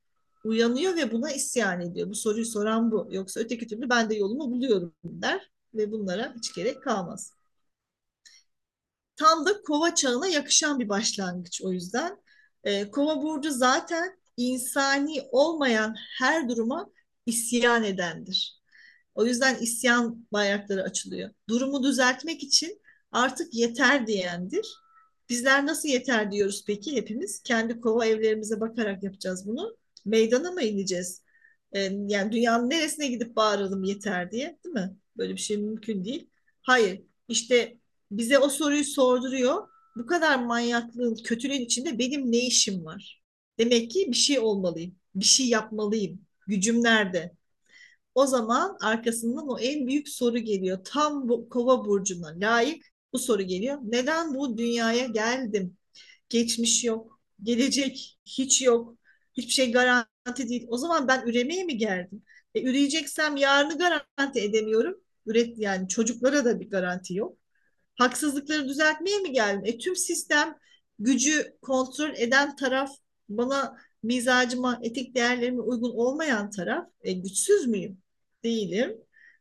uyanıyor 0.45 0.97
ve 0.97 1.13
buna 1.13 1.33
isyan 1.33 1.81
ediyor. 1.81 2.09
Bu 2.09 2.15
soruyu 2.15 2.47
soran 2.47 2.93
bu. 2.93 3.09
Yoksa 3.11 3.41
öteki 3.41 3.67
türlü 3.67 3.91
ben 3.91 4.11
de 4.11 4.15
yolumu 4.15 4.51
buluyorum 4.51 4.95
der 5.05 5.51
ve 5.75 5.93
bunlara 5.93 6.35
hiç 6.37 6.55
gerek 6.55 6.83
kalmaz. 6.83 7.33
Tam 9.17 9.47
da 9.47 9.63
kova 9.63 9.95
çağına 9.95 10.27
yakışan 10.27 10.79
bir 10.79 10.89
başlangıç 10.89 11.63
o 11.63 11.73
yüzden. 11.73 12.23
E, 12.65 12.91
kova 12.91 13.23
burcu 13.23 13.51
zaten 13.51 14.19
insani 14.37 15.23
olmayan 15.33 15.95
her 16.19 16.49
duruma 16.49 16.91
isyan 17.27 17.85
edendir. 17.85 18.61
O 19.15 19.27
yüzden 19.27 19.57
isyan 19.57 20.27
bayrakları 20.33 20.83
açılıyor. 20.83 21.31
Durumu 21.49 21.83
düzeltmek 21.83 22.43
için 22.43 22.81
artık 23.13 23.55
yeter 23.55 24.07
diyendir. 24.07 24.67
Bizler 25.29 25.67
nasıl 25.67 25.89
yeter 25.89 26.33
diyoruz 26.33 26.65
peki 26.67 26.97
hepimiz? 26.97 27.43
Kendi 27.43 27.81
kova 27.81 28.07
evlerimize 28.07 28.61
bakarak 28.61 29.03
yapacağız 29.03 29.47
bunu. 29.47 29.77
Meydana 30.05 30.51
mı 30.51 30.63
ineceğiz? 30.63 31.23
Ee, 31.73 31.81
yani 32.09 32.33
dünyanın 32.33 32.71
neresine 32.71 33.07
gidip 33.09 33.37
bağıralım 33.37 33.85
yeter 33.85 34.31
diye 34.31 34.59
değil 34.65 34.75
mi? 34.75 34.97
Böyle 35.17 35.33
bir 35.33 35.41
şey 35.41 35.57
mümkün 35.59 36.05
değil. 36.05 36.31
Hayır. 36.63 37.03
İşte 37.29 37.79
bize 38.11 38.39
o 38.39 38.49
soruyu 38.49 38.85
sorduruyor. 38.85 39.69
Bu 39.97 40.07
kadar 40.07 40.45
manyaklığın, 40.45 41.15
kötülüğün 41.25 41.61
içinde 41.61 41.99
benim 41.99 42.33
ne 42.33 42.39
işim 42.39 42.85
var? 42.85 43.23
Demek 43.59 43.91
ki 43.91 44.07
bir 44.09 44.17
şey 44.17 44.39
olmalıyım. 44.39 44.97
Bir 45.15 45.25
şey 45.25 45.49
yapmalıyım. 45.49 46.27
Gücüm 46.47 46.83
nerede? 46.83 47.37
O 48.15 48.27
zaman 48.27 48.77
arkasından 48.83 49.49
o 49.49 49.59
en 49.59 49.87
büyük 49.87 50.09
soru 50.09 50.39
geliyor. 50.39 50.79
Tam 50.85 51.29
bu 51.29 51.49
kova 51.49 51.85
burcuna 51.85 52.35
layık 52.41 52.87
bu 53.13 53.19
soru 53.19 53.43
geliyor. 53.43 53.79
Neden 53.83 54.35
bu 54.35 54.59
dünyaya 54.59 55.07
geldim? 55.07 55.77
Geçmiş 56.29 56.85
yok, 56.85 57.21
gelecek 57.43 58.19
hiç 58.27 58.63
yok. 58.63 58.97
Hiçbir 59.35 59.53
şey 59.53 59.73
garanti 59.73 60.49
değil. 60.49 60.67
O 60.69 60.79
zaman 60.79 61.09
ben 61.09 61.27
üremeye 61.27 61.65
mi 61.65 61.77
geldim? 61.77 62.23
E, 62.55 62.63
üreyeceksem 62.63 63.37
yarını 63.37 63.79
garanti 63.79 64.41
edemiyorum. 64.41 65.01
Üret 65.27 65.59
yani 65.59 65.89
çocuklara 65.89 66.45
da 66.45 66.61
bir 66.61 66.71
garanti 66.71 67.15
yok. 67.15 67.39
Haksızlıkları 67.99 68.69
düzeltmeye 68.69 69.19
mi 69.19 69.33
geldim? 69.33 69.63
E, 69.65 69.79
tüm 69.79 69.97
sistem 69.97 70.59
gücü 70.99 71.57
kontrol 71.63 72.11
eden 72.17 72.57
taraf 72.57 72.91
bana 73.29 73.77
mizacıma, 74.03 74.79
etik 74.83 75.15
değerlerime 75.15 75.61
uygun 75.61 75.91
olmayan 75.91 76.51
taraf 76.51 76.89
e, 77.03 77.13
güçsüz 77.13 77.67
müyüm? 77.67 77.99
Değilim. 78.45 78.97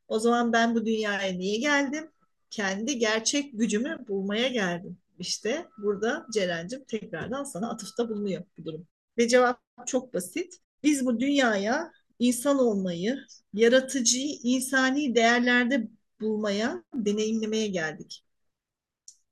O 0.08 0.20
zaman 0.20 0.54
ben 0.54 0.76
bu 0.76 0.86
dünyaya 0.86 1.34
niye 1.34 1.60
geldim? 1.60 2.12
Kendi 2.50 2.98
gerçek 3.00 3.52
gücümü 3.54 4.06
bulmaya 4.08 4.48
geldim. 4.48 4.98
İşte 5.20 5.68
burada 5.78 6.26
Ceren'cim 6.34 6.84
tekrardan 6.84 7.44
sana 7.44 7.70
atıfta 7.72 8.10
bulunuyor 8.10 8.44
bu 8.58 8.66
durum. 8.66 8.88
Ve 9.18 9.28
cevap 9.28 9.62
çok 9.86 10.14
basit. 10.14 10.54
Biz 10.84 11.06
bu 11.06 11.20
dünyaya 11.20 11.92
insan 12.20 12.60
olmayı, 12.60 13.18
yaratıcıyı 13.54 14.38
insani 14.44 15.16
değerlerde 15.16 15.88
bulmaya, 16.22 16.84
deneyimlemeye 16.94 17.68
geldik. 17.68 18.26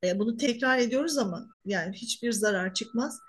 E, 0.04 0.20
bunu 0.20 0.38
tekrar 0.38 0.80
ediyoruz 0.80 1.18
ama 1.18 1.48
yani 1.66 1.96
hiçbir 1.96 2.32
zarar 2.32 2.74
çıkmaz. 2.74 3.20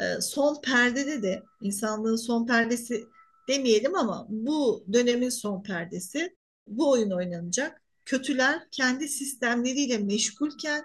E, 0.00 0.20
son 0.20 0.60
perdede 0.60 1.22
de 1.22 1.42
insanlığın 1.62 2.16
son 2.16 2.46
perdesi 2.46 3.04
demeyelim 3.48 3.94
ama 3.94 4.26
bu 4.28 4.84
dönemin 4.92 5.28
son 5.28 5.62
perdesi 5.62 6.36
bu 6.66 6.90
oyun 6.90 7.10
oynanacak. 7.10 7.82
Kötüler 8.04 8.62
kendi 8.70 9.08
sistemleriyle 9.08 9.98
meşgulken 9.98 10.84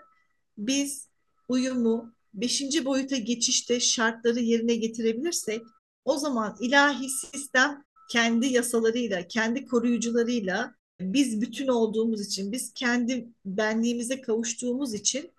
biz 0.58 1.08
uyumu, 1.48 2.14
beşinci 2.34 2.86
boyuta 2.86 3.18
geçişte 3.18 3.80
şartları 3.80 4.40
yerine 4.40 4.76
getirebilirsek 4.76 5.62
o 6.06 6.18
zaman 6.18 6.58
ilahi 6.60 7.10
sistem 7.10 7.84
kendi 8.12 8.48
yasalarıyla, 8.48 9.28
kendi 9.28 9.66
koruyucularıyla 9.66 10.76
biz 11.02 11.42
bütün 11.42 11.68
olduğumuz 11.68 12.28
için, 12.28 12.52
biz 12.52 12.74
kendi 12.74 13.30
benliğimize 13.46 14.22
kavuştuğumuz 14.22 14.94
için 14.94 15.32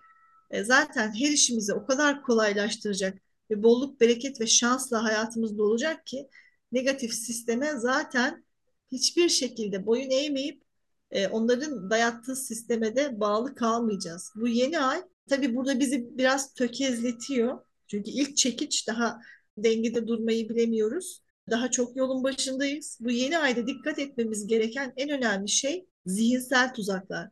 e, 0.51 0.63
zaten 0.63 1.13
her 1.13 1.29
işimizi 1.29 1.73
o 1.73 1.85
kadar 1.85 2.21
kolaylaştıracak 2.23 3.17
ve 3.51 3.63
bolluk, 3.63 4.01
bereket 4.01 4.41
ve 4.41 4.47
şansla 4.47 5.03
hayatımızda 5.03 5.63
olacak 5.63 6.05
ki 6.05 6.27
negatif 6.71 7.13
sisteme 7.13 7.73
zaten 7.77 8.45
hiçbir 8.91 9.29
şekilde 9.29 9.85
boyun 9.85 10.09
eğmeyip 10.09 10.63
e, 11.11 11.27
onların 11.27 11.89
dayattığı 11.89 12.35
sisteme 12.35 12.95
de 12.95 13.19
bağlı 13.19 13.55
kalmayacağız. 13.55 14.31
Bu 14.35 14.47
yeni 14.47 14.79
ay 14.79 15.03
tabii 15.29 15.55
burada 15.55 15.79
bizi 15.79 16.17
biraz 16.17 16.53
tökezletiyor. 16.53 17.59
Çünkü 17.87 18.11
ilk 18.11 18.37
çekiç 18.37 18.87
daha 18.87 19.19
dengede 19.57 20.07
durmayı 20.07 20.49
bilemiyoruz. 20.49 21.23
Daha 21.49 21.71
çok 21.71 21.95
yolun 21.97 22.23
başındayız. 22.23 22.97
Bu 23.01 23.11
yeni 23.11 23.37
ayda 23.37 23.67
dikkat 23.67 23.99
etmemiz 23.99 24.47
gereken 24.47 24.93
en 24.97 25.09
önemli 25.09 25.49
şey 25.49 25.85
zihinsel 26.05 26.73
tuzaklar. 26.73 27.29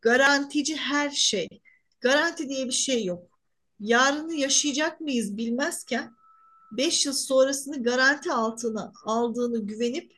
Garantici 0.00 0.76
her 0.76 1.10
şey. 1.10 1.48
Garanti 2.00 2.48
diye 2.48 2.66
bir 2.66 2.72
şey 2.72 3.04
yok. 3.04 3.40
Yarını 3.80 4.34
yaşayacak 4.34 5.00
mıyız 5.00 5.36
bilmezken 5.36 6.10
5 6.72 7.06
yıl 7.06 7.12
sonrasını 7.12 7.82
garanti 7.82 8.32
altına 8.32 8.92
aldığını 9.04 9.66
güvenip 9.66 10.12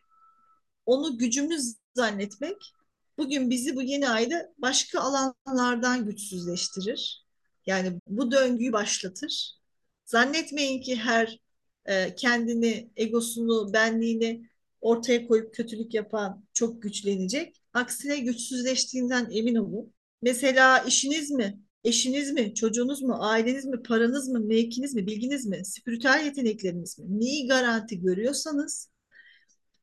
onu 0.86 1.18
gücümüz 1.18 1.74
zannetmek 1.94 2.72
bugün 3.18 3.50
bizi 3.50 3.76
bu 3.76 3.82
yeni 3.82 4.08
ayda 4.08 4.52
başka 4.58 5.00
alanlardan 5.00 6.04
güçsüzleştirir. 6.04 7.26
Yani 7.66 8.00
bu 8.06 8.30
döngüyü 8.30 8.72
başlatır. 8.72 9.56
Zannetmeyin 10.04 10.80
ki 10.80 10.96
her 10.96 11.40
e, 11.86 12.14
kendini, 12.14 12.90
egosunu, 12.96 13.72
benliğini 13.72 14.48
ortaya 14.80 15.26
koyup 15.26 15.54
kötülük 15.54 15.94
yapan 15.94 16.44
çok 16.52 16.82
güçlenecek. 16.82 17.62
Aksine 17.72 18.18
güçsüzleştiğinden 18.18 19.28
emin 19.30 19.54
olun. 19.54 19.92
Mesela 20.22 20.78
işiniz 20.78 21.30
mi, 21.30 21.60
eşiniz 21.84 22.32
mi, 22.32 22.54
çocuğunuz 22.54 23.02
mu, 23.02 23.16
aileniz 23.20 23.64
mi, 23.64 23.82
paranız 23.82 24.28
mı, 24.28 24.40
mevkiniz 24.40 24.94
mi, 24.94 25.06
bilginiz 25.06 25.46
mi, 25.46 25.64
spiritüel 25.64 26.24
yetenekleriniz 26.24 26.98
mi, 26.98 27.20
neyi 27.20 27.48
garanti 27.48 28.00
görüyorsanız 28.00 28.90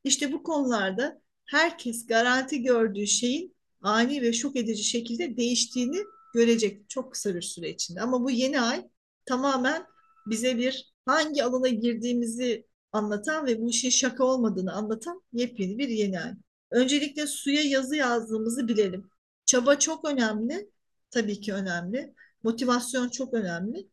işte 0.04 0.32
bu 0.32 0.42
konularda 0.42 1.22
herkes 1.46 2.06
garanti 2.06 2.62
gördüğü 2.62 3.06
şeyin 3.06 3.56
ani 3.82 4.22
ve 4.22 4.32
şok 4.32 4.56
edici 4.56 4.84
şekilde 4.84 5.36
değiştiğini 5.36 5.98
görecek 6.34 6.90
çok 6.90 7.12
kısa 7.12 7.34
bir 7.34 7.42
süre 7.42 7.70
içinde. 7.70 8.00
Ama 8.00 8.24
bu 8.24 8.30
yeni 8.30 8.60
ay 8.60 8.88
tamamen 9.26 9.86
bize 10.26 10.58
bir 10.58 10.94
hangi 11.06 11.44
alana 11.44 11.68
girdiğimizi 11.68 12.66
anlatan 12.92 13.46
ve 13.46 13.60
bu 13.60 13.70
işin 13.70 13.90
şaka 13.90 14.24
olmadığını 14.24 14.72
anlatan 14.72 15.22
yepyeni 15.32 15.78
bir 15.78 15.88
yeni 15.88 16.20
ay. 16.20 16.32
Öncelikle 16.70 17.26
suya 17.26 17.62
yazı 17.62 17.96
yazdığımızı 17.96 18.68
bilelim. 18.68 19.10
Çaba 19.46 19.78
çok 19.78 20.04
önemli, 20.04 20.70
tabii 21.10 21.40
ki 21.40 21.54
önemli. 21.54 22.14
Motivasyon 22.42 23.08
çok 23.08 23.34
önemli. 23.34 23.88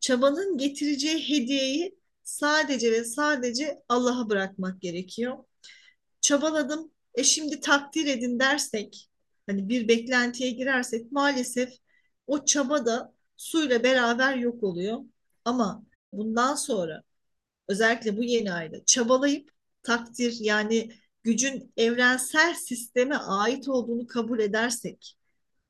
Çabanın 0.00 0.58
getireceği 0.58 1.28
hediyeyi 1.28 1.98
sadece 2.22 2.92
ve 2.92 3.04
sadece 3.04 3.82
Allah'a 3.88 4.30
bırakmak 4.30 4.80
gerekiyor. 4.80 5.36
Çabaladım, 6.20 6.90
e 7.16 7.24
şimdi 7.24 7.60
takdir 7.60 8.06
edin 8.06 8.40
dersek, 8.40 9.08
hani 9.46 9.68
bir 9.68 9.88
beklentiye 9.88 10.50
girersek 10.50 11.12
maalesef 11.12 11.72
o 12.26 12.44
çaba 12.44 12.86
da 12.86 13.14
suyla 13.36 13.82
beraber 13.82 14.36
yok 14.36 14.62
oluyor. 14.62 15.00
Ama 15.44 15.84
bundan 16.12 16.54
sonra 16.54 17.02
özellikle 17.68 18.16
bu 18.16 18.24
yeni 18.24 18.52
ayda 18.52 18.84
çabalayıp 18.84 19.50
takdir 19.82 20.36
yani 20.40 20.90
gücün 21.22 21.72
evrensel 21.76 22.54
sisteme 22.54 23.16
ait 23.16 23.68
olduğunu 23.68 24.06
kabul 24.06 24.38
edersek, 24.38 25.16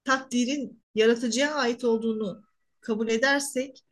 takdirin 0.05 0.83
yaratıcıya 0.95 1.55
ait 1.55 1.85
olduğunu 1.85 2.45
kabul 2.81 3.09
edersek, 3.09 3.85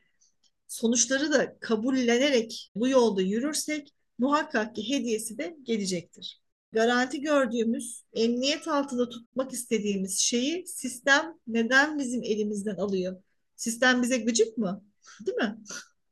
sonuçları 0.68 1.32
da 1.32 1.58
kabullenerek 1.58 2.70
bu 2.74 2.88
yolda 2.88 3.22
yürürsek 3.22 3.94
muhakkak 4.18 4.74
ki 4.76 4.88
hediyesi 4.88 5.38
de 5.38 5.56
gelecektir. 5.62 6.43
Garanti 6.74 7.20
gördüğümüz, 7.20 8.04
emniyet 8.12 8.68
altında 8.68 9.08
tutmak 9.08 9.52
istediğimiz 9.52 10.18
şeyi 10.18 10.66
sistem 10.66 11.38
neden 11.46 11.98
bizim 11.98 12.22
elimizden 12.22 12.76
alıyor? 12.76 13.22
Sistem 13.56 14.02
bize 14.02 14.18
gıcık 14.18 14.58
mı? 14.58 14.84
Değil 15.26 15.37
mi? 15.37 15.58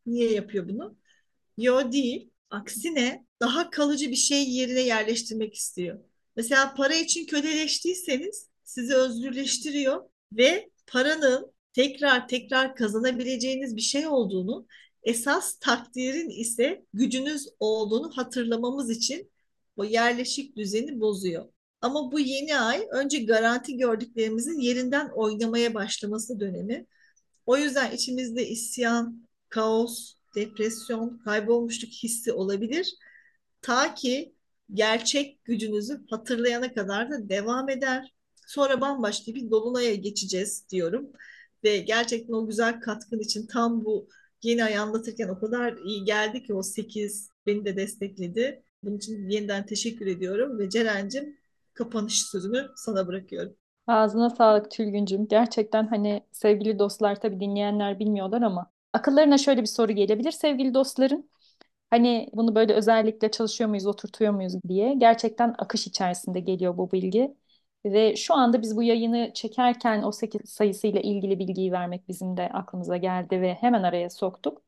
Niye 0.07 0.33
yapıyor 0.33 0.69
bunu? 0.69 0.97
Yo 1.59 1.93
değil. 1.93 2.31
Aksine 2.51 3.27
daha 3.41 3.71
kalıcı 3.71 4.11
bir 4.11 4.17
şey 4.17 4.51
yerine 4.51 4.81
yerleştirmek 4.81 5.55
istiyor. 5.55 5.99
Mesela 6.37 6.75
para 6.75 6.95
için 6.95 7.27
köleleştiyseniz 7.27 8.49
sizi 8.65 8.95
özgürleştiriyor 8.95 10.03
ve 10.33 10.71
paranın 10.87 11.53
tekrar 11.73 12.29
tekrar 12.29 12.77
kazanabileceğiniz 12.77 13.77
bir 13.77 13.81
şey 13.81 14.07
olduğunu, 14.07 14.67
esas 15.03 15.59
takdirin 15.59 16.31
ise 16.31 16.85
gücünüz 16.95 17.49
olduğunu 17.61 18.17
hatırlamamız 18.17 18.91
için 18.91 19.33
o 19.77 19.85
yerleşik 19.85 20.57
düzeni 20.57 21.01
bozuyor. 21.01 21.45
Ama 21.81 22.13
bu 22.13 22.21
yeni 22.21 22.59
ay 22.59 22.89
önce 22.93 23.19
garanti 23.25 23.77
gördüklerimizin 23.77 24.61
yerinden 24.61 25.11
oynamaya 25.15 25.75
başlaması 25.75 26.41
dönemi. 26.41 26.87
O 27.47 27.57
yüzden 27.57 27.93
içimizde 27.93 28.49
isyan, 28.49 29.29
kaos, 29.49 30.15
depresyon, 30.35 31.19
kaybolmuşluk 31.25 31.91
hissi 31.91 32.33
olabilir. 32.33 32.95
Ta 33.63 33.95
ki 33.95 34.35
gerçek 34.73 35.45
gücünüzü 35.45 36.05
hatırlayana 36.11 36.75
kadar 36.75 37.11
da 37.11 37.29
devam 37.29 37.69
eder. 37.69 38.15
Sonra 38.47 38.81
bambaşka 38.81 39.35
bir 39.35 39.51
dolunaya 39.51 39.95
geçeceğiz 39.95 40.67
diyorum. 40.71 41.13
ve 41.65 41.79
gerçekten 41.79 42.35
o 42.35 42.47
güzel 42.47 42.81
katkın 42.81 43.19
için 43.19 43.47
tam 43.47 43.85
bu 43.85 44.09
yeni 44.43 44.65
ay 44.65 44.79
anlatırken 44.79 45.29
o 45.29 45.41
kadar 45.41 45.77
iyi 45.77 46.05
geldi 46.05 46.43
ki 46.43 46.55
o 46.55 46.63
8 46.63 47.29
beni 47.47 47.65
de 47.65 47.77
destekledi. 47.77 48.63
Bunun 48.83 48.97
için 48.97 49.29
yeniden 49.29 49.67
teşekkür 49.67 50.07
ediyorum 50.07 50.59
ve 50.59 50.71
Ceren'cim 50.71 51.37
kapanış 51.75 52.23
sözünü 52.27 52.69
sana 52.77 53.07
bırakıyorum. 53.07 53.57
Ağzına 53.87 54.31
sağlık 54.31 54.71
Tülgüncüm. 54.71 55.29
Gerçekten 55.29 55.87
hani 55.87 56.27
sevgili 56.33 56.79
dostlar 56.79 57.21
tabii 57.21 57.41
dinleyenler 57.41 57.99
bilmiyorlar 57.99 58.43
ama 58.43 58.71
akıllarına 58.93 59.39
şöyle 59.39 59.61
bir 59.61 59.67
soru 59.67 59.93
gelebilir 59.93 60.31
sevgili 60.33 60.75
dostların. 60.75 61.31
Hani 61.91 62.31
bunu 62.35 62.55
böyle 62.55 62.75
özellikle 62.75 63.31
çalışıyor 63.31 63.71
muyuz, 63.71 63.87
oturtuyor 63.87 64.33
muyuz 64.33 64.55
diye. 64.69 64.95
Gerçekten 64.95 65.55
akış 65.59 65.87
içerisinde 65.87 66.41
geliyor 66.41 66.79
bu 66.79 66.93
bilgi. 66.93 67.37
Ve 67.85 68.17
şu 68.17 68.35
anda 68.35 68.63
biz 68.63 68.77
bu 68.77 68.83
yayını 68.83 69.31
çekerken 69.35 70.03
o 70.03 70.13
8 70.13 70.51
sayısıyla 70.51 71.01
ilgili 71.01 71.39
bilgiyi 71.39 71.73
vermek 71.73 72.09
bizim 72.09 72.37
de 72.37 72.49
aklımıza 72.49 72.97
geldi 72.97 73.41
ve 73.41 73.55
hemen 73.55 73.83
araya 73.83 74.11
soktuk. 74.11 74.63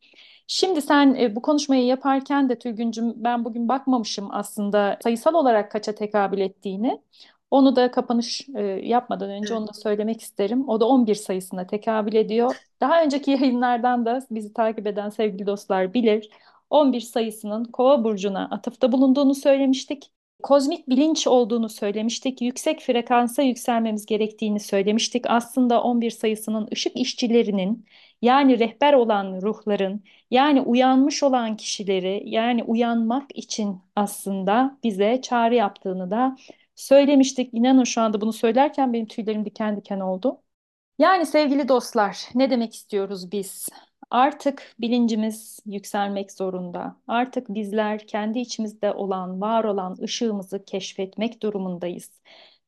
Şimdi 0.46 0.82
sen 0.82 1.14
e, 1.14 1.36
bu 1.36 1.42
konuşmayı 1.42 1.84
yaparken 1.86 2.48
de 2.48 2.58
Tülgüncüm 2.58 3.12
ben 3.16 3.44
bugün 3.44 3.68
bakmamışım 3.68 4.28
aslında 4.30 4.98
sayısal 5.02 5.34
olarak 5.34 5.70
kaça 5.70 5.94
tekabül 5.94 6.38
ettiğini. 6.38 7.00
Onu 7.50 7.76
da 7.76 7.90
kapanış 7.90 8.48
e, 8.54 8.62
yapmadan 8.62 9.30
önce 9.30 9.54
onu 9.54 9.68
da 9.68 9.72
söylemek 9.72 10.20
isterim. 10.20 10.68
O 10.68 10.80
da 10.80 10.88
11 10.88 11.14
sayısına 11.14 11.66
tekabül 11.66 12.14
ediyor. 12.14 12.56
Daha 12.80 13.02
önceki 13.02 13.30
yayınlardan 13.30 14.06
da 14.06 14.20
bizi 14.30 14.52
takip 14.52 14.86
eden 14.86 15.08
sevgili 15.10 15.46
dostlar 15.46 15.94
bilir. 15.94 16.30
11 16.70 17.00
sayısının 17.00 17.64
Kova 17.64 18.04
burcuna 18.04 18.48
atıfta 18.50 18.92
bulunduğunu 18.92 19.34
söylemiştik. 19.34 20.10
Kozmik 20.42 20.88
bilinç 20.88 21.26
olduğunu 21.26 21.68
söylemiştik. 21.68 22.42
Yüksek 22.42 22.80
frekansa 22.80 23.42
yükselmemiz 23.42 24.06
gerektiğini 24.06 24.60
söylemiştik. 24.60 25.24
Aslında 25.28 25.82
11 25.82 26.10
sayısının 26.10 26.68
ışık 26.72 26.96
işçilerinin 26.96 27.86
yani 28.22 28.58
rehber 28.58 28.92
olan 28.92 29.42
ruhların 29.42 30.04
yani 30.30 30.60
uyanmış 30.60 31.22
olan 31.22 31.56
kişileri 31.56 32.22
yani 32.26 32.62
uyanmak 32.64 33.36
için 33.36 33.80
aslında 33.96 34.78
bize 34.84 35.20
çağrı 35.22 35.54
yaptığını 35.54 36.10
da 36.10 36.36
söylemiştik. 36.74 37.54
İnanın 37.54 37.84
şu 37.84 38.00
anda 38.00 38.20
bunu 38.20 38.32
söylerken 38.32 38.92
benim 38.92 39.06
tüylerim 39.06 39.44
diken 39.44 39.76
diken 39.76 40.00
oldu. 40.00 40.40
Yani 40.98 41.26
sevgili 41.26 41.68
dostlar, 41.68 42.18
ne 42.34 42.50
demek 42.50 42.74
istiyoruz 42.74 43.32
biz? 43.32 43.68
Artık 44.10 44.74
bilincimiz 44.80 45.60
yükselmek 45.66 46.32
zorunda. 46.32 46.96
Artık 47.08 47.48
bizler 47.48 48.06
kendi 48.06 48.38
içimizde 48.38 48.92
olan, 48.92 49.40
var 49.40 49.64
olan 49.64 49.96
ışığımızı 50.02 50.64
keşfetmek 50.64 51.42
durumundayız. 51.42 52.10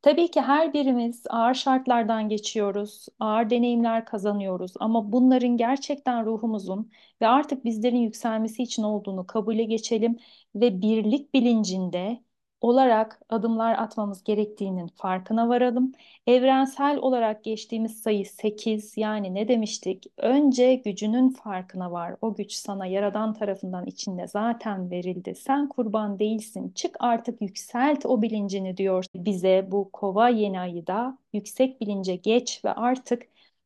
Tabii 0.02 0.30
ki 0.30 0.40
her 0.40 0.72
birimiz 0.72 1.22
ağır 1.30 1.54
şartlardan 1.54 2.28
geçiyoruz, 2.28 3.06
ağır 3.20 3.50
deneyimler 3.50 4.04
kazanıyoruz 4.04 4.72
ama 4.80 5.12
bunların 5.12 5.56
gerçekten 5.56 6.26
ruhumuzun 6.26 6.90
ve 7.22 7.26
artık 7.26 7.64
bizlerin 7.64 7.96
yükselmesi 7.96 8.62
için 8.62 8.82
olduğunu 8.82 9.26
kabule 9.26 9.64
geçelim 9.64 10.18
ve 10.54 10.82
birlik 10.82 11.34
bilincinde 11.34 12.22
olarak 12.60 13.20
adımlar 13.28 13.74
atmamız 13.74 14.24
gerektiğinin 14.24 14.86
farkına 14.88 15.48
varalım. 15.48 15.92
Evrensel 16.26 16.96
olarak 16.98 17.44
geçtiğimiz 17.44 18.02
sayı 18.02 18.26
8 18.26 18.96
yani 18.96 19.34
ne 19.34 19.48
demiştik? 19.48 20.06
Önce 20.18 20.74
gücünün 20.74 21.28
farkına 21.28 21.92
var. 21.92 22.16
O 22.20 22.34
güç 22.34 22.52
sana 22.52 22.86
Yaradan 22.86 23.34
tarafından 23.34 23.86
içinde 23.86 24.26
zaten 24.26 24.90
verildi. 24.90 25.34
Sen 25.34 25.68
kurban 25.68 26.18
değilsin. 26.18 26.72
Çık 26.74 26.96
artık 27.00 27.42
yükselt 27.42 28.06
o 28.06 28.22
bilincini 28.22 28.76
diyor 28.76 29.04
bize 29.14 29.68
bu 29.70 29.90
kova 29.92 30.28
yeni 30.28 30.60
ayı 30.60 30.86
da 30.86 31.18
yüksek 31.32 31.80
bilince 31.80 32.16
geç 32.16 32.64
ve 32.64 32.72
artık 32.72 33.22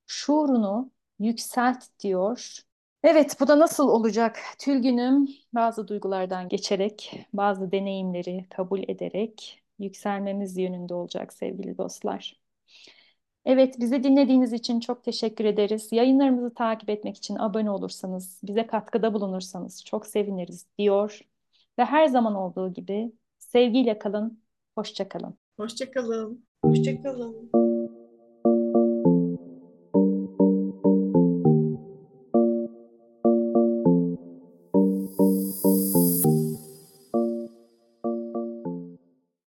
şuurunu 0.06 0.90
yükselt 1.18 1.84
diyor. 2.00 2.60
Evet, 3.04 3.36
bu 3.40 3.48
da 3.48 3.58
nasıl 3.58 3.88
olacak? 3.88 4.38
Tülgünüm 4.58 5.28
bazı 5.52 5.88
duygulardan 5.88 6.48
geçerek, 6.48 7.26
bazı 7.32 7.72
deneyimleri 7.72 8.46
kabul 8.50 8.82
ederek 8.88 9.62
yükselmemiz 9.78 10.56
yönünde 10.58 10.94
olacak 10.94 11.32
sevgili 11.32 11.78
dostlar. 11.78 12.40
Evet, 13.44 13.80
bizi 13.80 14.02
dinlediğiniz 14.02 14.52
için 14.52 14.80
çok 14.80 15.04
teşekkür 15.04 15.44
ederiz. 15.44 15.88
Yayınlarımızı 15.92 16.54
takip 16.54 16.90
etmek 16.90 17.16
için 17.16 17.36
abone 17.36 17.70
olursanız, 17.70 18.40
bize 18.42 18.66
katkıda 18.66 19.14
bulunursanız 19.14 19.84
çok 19.84 20.06
seviniriz 20.06 20.66
diyor. 20.78 21.20
Ve 21.78 21.84
her 21.84 22.06
zaman 22.06 22.34
olduğu 22.34 22.72
gibi 22.72 23.12
sevgiyle 23.38 23.98
kalın, 23.98 24.42
hoşça 24.78 25.08
kalın. 25.08 25.38
Hoşça 26.64 27.02
kalın. 27.02 27.50